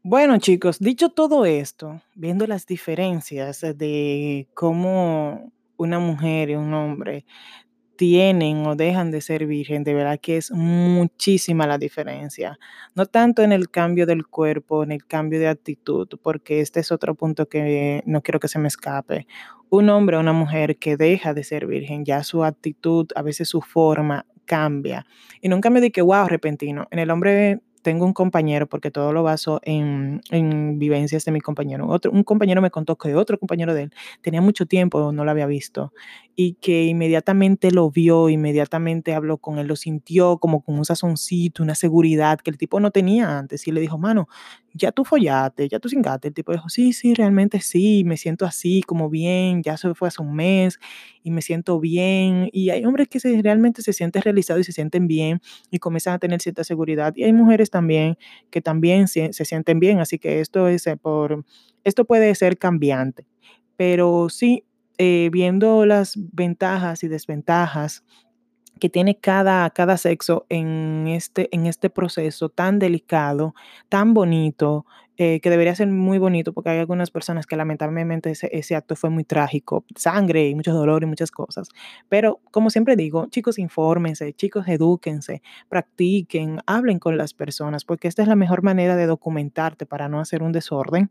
Bueno, 0.09 0.39
chicos, 0.39 0.79
dicho 0.79 1.09
todo 1.09 1.47
esto, 1.47 2.01
viendo 2.15 2.47
las 2.47 2.65
diferencias 2.65 3.63
de 3.63 4.47
cómo 4.55 5.51
una 5.77 5.99
mujer 5.99 6.51
y 6.51 6.55
un 6.55 6.73
hombre 6.75 7.25
tienen 7.97 8.65
o 8.69 8.77
dejan 8.77 9.11
de 9.11 9.21
ser 9.21 9.47
virgen, 9.47 9.83
de 9.83 9.95
verdad 9.95 10.21
que 10.23 10.37
es 10.37 10.53
muchísima 10.53 11.67
la 11.67 11.77
diferencia. 11.77 12.57
No 12.95 13.07
tanto 13.07 13.43
en 13.43 13.51
el 13.51 13.69
cambio 13.69 14.07
del 14.07 14.29
cuerpo, 14.29 14.85
en 14.85 14.93
el 14.93 15.05
cambio 15.05 15.41
de 15.41 15.49
actitud, 15.49 16.07
porque 16.23 16.61
este 16.61 16.79
es 16.79 16.93
otro 16.93 17.17
punto 17.17 17.49
que 17.49 18.05
no 18.07 18.23
quiero 18.23 18.39
que 18.39 18.47
se 18.47 18.61
me 18.61 18.69
escape. 18.69 19.27
Un 19.71 19.89
hombre 19.91 20.19
o 20.19 20.21
una 20.21 20.33
mujer 20.33 20.77
que 20.77 20.97
deja 20.97 21.35
de 21.35 21.43
ser 21.43 21.67
virgen, 21.67 22.05
ya 22.05 22.23
su 22.23 22.45
actitud, 22.45 23.09
a 23.17 23.23
veces 23.23 23.49
su 23.49 23.61
forma 23.61 24.25
cambia. 24.45 25.05
Y 25.41 25.49
nunca 25.49 25.69
me 25.69 25.81
di 25.81 25.91
que, 25.91 26.01
wow, 26.01 26.29
repentino. 26.29 26.87
En 26.93 27.01
el 27.01 27.11
hombre 27.11 27.61
tengo 27.87 28.05
un 28.05 28.13
compañero, 28.13 28.67
porque 28.67 28.91
todo 28.91 29.13
lo 29.13 29.23
baso 29.23 29.61
en, 29.63 30.21
vivencias 30.77 31.25
de 31.25 31.31
mi 31.31 31.41
compañero. 31.41 31.87
Otro, 31.87 32.11
un 32.11 32.25
compañero 32.25 32.61
me 32.61 32.73
contó 32.73 32.97
que 32.97 33.15
otro 33.15 33.39
compañero 33.39 33.75
de 33.75 33.83
él 33.85 33.93
tenía 34.23 34.41
mucho 34.41 34.67
tiempo, 34.67 35.13
no 35.13 35.25
lo 35.25 35.31
había 35.31 35.47
visto, 35.47 35.93
y 36.35 36.55
que 36.55 36.87
inmediatamente 36.87 37.71
lo 37.71 37.89
vio, 37.89 38.29
inmediatamente 38.29 39.15
habló 39.15 39.39
con 39.39 39.61
él, 39.61 39.69
lo 39.69 39.77
sintió 39.77 40.39
como 40.39 40.63
con 40.63 40.77
un 40.77 40.85
sazoncito, 40.85 41.63
una 41.63 41.77
seguridad 41.77 42.41
que 42.41 42.51
el 42.51 42.59
tipo 42.59 42.81
no 42.81 42.91
tenía 42.91 43.39
antes. 43.39 43.69
Y 43.69 43.71
le 43.71 43.81
dijo, 43.81 43.99
mano, 43.99 44.27
ya 44.77 44.93
tú 44.93 45.05
follaste, 45.05 45.69
ya 45.69 45.79
tú 45.79 45.89
cingaste. 45.89 46.29
El 46.29 46.35
tipo 46.35 46.53
dijo, 46.53 46.69
sí, 46.69 46.93
sí, 46.93 47.15
realmente 47.15 47.61
sí, 47.61 48.05
me 48.05 48.17
siento 48.17 48.45
así, 48.45 48.83
como 48.83 49.09
bien, 49.11 49.63
ya 49.63 49.77
se 49.77 49.95
fue 49.95 50.09
hace 50.09 50.23
un 50.23 50.35
mes 50.35 50.79
y 51.23 51.31
me 51.31 51.43
siento 51.43 51.81
bien. 51.81 52.49
Y 52.53 52.71
hay 52.71 52.85
hombres 52.85 53.09
que 53.09 53.21
se, 53.21 53.41
realmente 53.43 53.83
se 53.83 53.93
sienten 53.93 54.23
realizados 54.23 54.61
y 54.61 54.65
se 54.65 54.73
sienten 54.73 55.07
bien 55.07 55.41
y 55.71 55.79
comienzan 55.79 56.15
a 56.15 56.19
tener 56.19 56.41
cierta 56.41 56.65
seguridad. 56.65 57.13
Y 57.17 57.25
hay 57.25 57.33
mujeres 57.33 57.71
también 57.71 58.17
que 58.51 58.61
también 58.61 59.09
se, 59.09 59.33
se 59.33 59.45
sienten 59.45 59.81
bien. 59.81 60.01
Así 60.01 60.19
que 60.19 60.41
esto 60.41 60.69
es 60.69 60.87
eh, 60.87 60.97
por, 60.97 61.45
esto 61.85 62.05
puede 62.05 62.35
ser 62.35 62.59
cambiante. 62.59 63.27
Pero 63.77 64.29
sí, 64.29 64.65
eh, 64.99 65.29
viendo 65.31 65.85
las 65.85 66.15
ventajas 66.33 67.05
y 67.05 67.09
desventajas 67.09 68.03
que 68.79 68.89
tiene 68.89 69.17
cada, 69.19 69.69
cada 69.71 69.97
sexo 69.97 70.47
en 70.49 71.07
este, 71.09 71.49
en 71.53 71.67
este 71.67 71.91
proceso 71.91 72.49
tan 72.49 72.79
delicado, 72.79 73.55
tan 73.89 74.15
bonito, 74.15 74.87
eh, 75.19 75.41
que 75.41 75.49
debería 75.49 75.75
ser 75.75 75.89
muy 75.89 76.19
bonito, 76.19 76.53
porque 76.53 76.69
hay 76.69 76.79
algunas 76.79 77.11
personas 77.11 77.47
que 77.47 77.57
lamentablemente 77.57 78.31
ese, 78.33 78.51
ese, 78.53 78.77
acto 78.77 78.97
fue 78.97 79.09
muy 79.09 79.25
trágico, 79.25 79.83
sangre 79.95 80.47
y 80.47 80.55
mucho 80.55 80.75
dolor 80.75 81.03
y 81.05 81.07
muchas 81.07 81.31
cosas. 81.31 81.69
Pero 82.11 82.41
como 82.51 82.69
siempre 82.69 82.97
digo, 82.97 83.27
chicos, 83.31 83.59
infórmense, 83.59 84.35
chicos, 84.35 84.69
edúquense, 84.69 85.41
practiquen, 85.71 86.61
hablen 86.67 86.99
con 86.99 87.17
las 87.17 87.33
personas, 87.33 87.87
porque 87.87 88.09
esta 88.09 88.21
es 88.21 88.29
la 88.29 88.37
mejor 88.37 88.63
manera 88.63 88.95
de 88.95 89.07
documentarte 89.07 89.87
para 89.87 90.11
no 90.11 90.21
hacer 90.21 90.43
un 90.43 90.53
desorden 90.53 91.11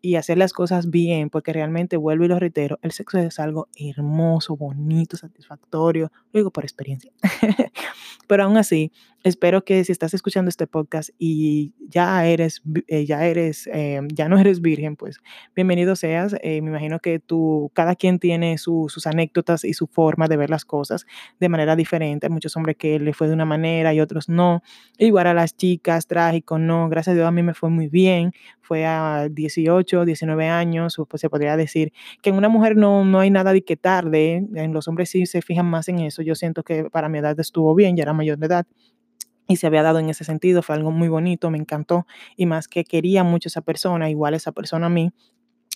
y 0.00 0.16
hacer 0.16 0.38
las 0.38 0.52
cosas 0.52 0.90
bien, 0.90 1.30
porque 1.30 1.52
realmente, 1.52 1.96
vuelvo 1.96 2.24
y 2.24 2.28
lo 2.28 2.38
reitero, 2.38 2.78
el 2.82 2.92
sexo 2.92 3.18
es 3.18 3.38
algo 3.38 3.68
hermoso, 3.76 4.56
bonito, 4.56 5.16
satisfactorio, 5.16 6.10
lo 6.32 6.38
digo 6.38 6.50
por 6.50 6.64
experiencia. 6.64 7.12
Pero 8.26 8.44
aún 8.44 8.56
así, 8.56 8.92
espero 9.28 9.64
que 9.64 9.82
si 9.82 9.90
estás 9.90 10.14
escuchando 10.14 10.48
este 10.48 10.68
podcast 10.68 11.10
y 11.18 11.74
ya 11.88 12.24
eres, 12.24 12.62
eh, 12.86 13.04
ya 13.06 13.26
eres, 13.26 13.68
eh, 13.72 14.00
ya 14.14 14.28
no 14.28 14.38
eres 14.38 14.60
virgen, 14.60 14.94
pues 14.94 15.18
bienvenido 15.56 15.96
seas. 15.96 16.36
Eh, 16.42 16.62
me 16.62 16.70
imagino 16.70 17.00
que 17.00 17.18
tú, 17.18 17.72
cada 17.74 17.96
quien 17.96 18.20
tiene 18.20 18.56
sus 18.56 19.04
anécdotas 19.04 19.64
y 19.64 19.72
su 19.72 19.88
forma 19.88 20.28
de 20.28 20.36
ver 20.36 20.48
las 20.48 20.64
cosas 20.64 21.06
de 21.40 21.48
manera 21.48 21.74
diferente. 21.74 22.26
Hay 22.26 22.32
muchos 22.32 22.56
hombres 22.56 22.76
que 22.76 23.00
le 23.00 23.12
fue 23.14 23.26
de 23.26 23.34
una 23.34 23.44
manera 23.44 23.92
y 23.92 24.00
otros 24.00 24.28
no. 24.28 24.62
Igual 24.96 25.26
a 25.26 25.34
las 25.34 25.56
chicas, 25.56 26.06
trágico, 26.06 26.58
no. 26.58 26.88
Gracias 26.88 27.14
a 27.14 27.16
Dios 27.16 27.26
a 27.26 27.32
mí 27.32 27.42
me 27.42 27.54
fue 27.54 27.68
muy 27.68 27.88
bien. 27.88 28.32
Fue 28.60 28.86
a 28.86 29.28
18, 29.28 30.04
19 30.04 30.48
años, 30.48 31.00
pues 31.08 31.20
se 31.20 31.30
podría 31.30 31.56
decir 31.56 31.92
que 32.22 32.30
en 32.30 32.36
una 32.36 32.48
mujer 32.48 32.76
no, 32.76 33.04
no 33.04 33.18
hay 33.18 33.30
nada 33.30 33.52
de 33.52 33.62
que 33.62 33.76
tarde. 33.76 34.46
En 34.54 34.72
los 34.72 34.86
hombres 34.86 35.10
sí 35.10 35.26
se 35.26 35.42
fijan 35.42 35.66
más 35.66 35.88
en 35.88 35.98
eso. 35.98 36.22
Yo 36.22 36.36
siento 36.36 36.62
que 36.62 36.84
para 36.90 37.08
mi 37.08 37.18
edad 37.18 37.38
estuvo 37.40 37.74
bien, 37.74 37.96
ya 37.96 38.04
era 38.04 38.12
mayor 38.12 38.38
de 38.38 38.46
edad 38.46 38.66
y 39.48 39.56
se 39.56 39.66
había 39.66 39.82
dado 39.82 39.98
en 39.98 40.10
ese 40.10 40.24
sentido, 40.24 40.62
fue 40.62 40.74
algo 40.76 40.90
muy 40.90 41.08
bonito, 41.08 41.50
me 41.50 41.58
encantó 41.58 42.06
y 42.36 42.46
más 42.46 42.68
que 42.68 42.84
quería 42.84 43.24
mucho 43.24 43.48
esa 43.48 43.60
persona, 43.60 44.10
igual 44.10 44.34
esa 44.34 44.52
persona 44.52 44.86
a 44.86 44.90
mí. 44.90 45.12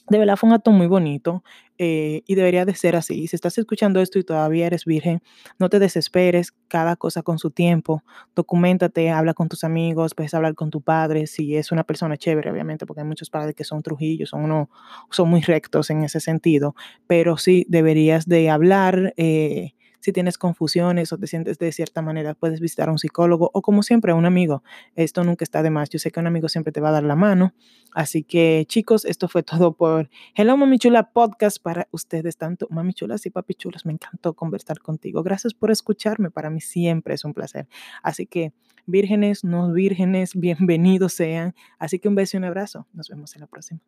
De 0.08 0.18
verdad 0.18 0.36
fue 0.36 0.48
un 0.48 0.54
acto 0.54 0.72
muy 0.72 0.88
bonito 0.88 1.44
eh, 1.78 2.22
y 2.26 2.34
debería 2.34 2.64
de 2.64 2.74
ser 2.74 2.96
así. 2.96 3.28
Si 3.28 3.36
estás 3.36 3.56
escuchando 3.58 4.00
esto 4.00 4.18
y 4.18 4.24
todavía 4.24 4.66
eres 4.66 4.84
virgen, 4.84 5.22
no 5.58 5.68
te 5.68 5.78
desesperes, 5.78 6.52
cada 6.66 6.96
cosa 6.96 7.22
con 7.22 7.38
su 7.38 7.52
tiempo. 7.52 8.02
Documentate, 8.34 9.10
habla 9.10 9.34
con 9.34 9.48
tus 9.48 9.62
amigos, 9.62 10.14
puedes 10.16 10.34
hablar 10.34 10.56
con 10.56 10.70
tu 10.70 10.80
padre, 10.82 11.28
si 11.28 11.54
es 11.56 11.70
una 11.70 11.84
persona 11.84 12.16
chévere, 12.16 12.50
obviamente, 12.50 12.86
porque 12.86 13.02
hay 13.02 13.06
muchos 13.06 13.30
padres 13.30 13.54
que 13.54 13.62
son 13.62 13.82
trujillos, 13.82 14.30
son, 14.30 14.42
uno, 14.42 14.68
son 15.10 15.30
muy 15.30 15.42
rectos 15.42 15.90
en 15.90 16.02
ese 16.02 16.18
sentido, 16.18 16.74
pero 17.06 17.36
sí 17.36 17.64
deberías 17.68 18.26
de 18.26 18.50
hablar. 18.50 19.14
Eh, 19.16 19.74
si 20.00 20.12
tienes 20.12 20.38
confusiones 20.38 21.12
o 21.12 21.18
te 21.18 21.26
sientes 21.26 21.58
de 21.58 21.70
cierta 21.72 22.02
manera, 22.02 22.34
puedes 22.34 22.60
visitar 22.60 22.88
a 22.88 22.92
un 22.92 22.98
psicólogo 22.98 23.50
o 23.52 23.62
como 23.62 23.82
siempre 23.82 24.12
a 24.12 24.14
un 24.14 24.26
amigo. 24.26 24.62
Esto 24.96 25.24
nunca 25.24 25.44
está 25.44 25.62
de 25.62 25.70
más. 25.70 25.88
Yo 25.90 25.98
sé 25.98 26.10
que 26.10 26.20
un 26.20 26.26
amigo 26.26 26.48
siempre 26.48 26.72
te 26.72 26.80
va 26.80 26.88
a 26.88 26.92
dar 26.92 27.04
la 27.04 27.16
mano. 27.16 27.54
Así 27.92 28.22
que 28.22 28.64
chicos, 28.68 29.04
esto 29.04 29.28
fue 29.28 29.42
todo 29.42 29.74
por 29.74 30.10
Hello 30.34 30.56
Mami 30.56 30.78
Chula 30.78 31.12
Podcast 31.12 31.62
para 31.62 31.88
ustedes, 31.90 32.36
tanto 32.36 32.66
Mami 32.70 32.94
Chulas 32.94 33.26
y 33.26 33.30
Papi 33.30 33.54
Chulas. 33.54 33.84
Me 33.84 33.92
encantó 33.92 34.34
conversar 34.34 34.80
contigo. 34.80 35.22
Gracias 35.22 35.54
por 35.54 35.70
escucharme. 35.70 36.30
Para 36.30 36.50
mí 36.50 36.60
siempre 36.60 37.14
es 37.14 37.24
un 37.24 37.34
placer. 37.34 37.68
Así 38.02 38.26
que 38.26 38.52
vírgenes, 38.86 39.44
no 39.44 39.72
vírgenes, 39.72 40.34
bienvenidos 40.38 41.12
sean. 41.12 41.54
Así 41.78 41.98
que 41.98 42.08
un 42.08 42.14
beso 42.14 42.36
y 42.36 42.38
un 42.38 42.44
abrazo. 42.44 42.86
Nos 42.92 43.08
vemos 43.08 43.34
en 43.34 43.40
la 43.40 43.46
próxima. 43.46 43.80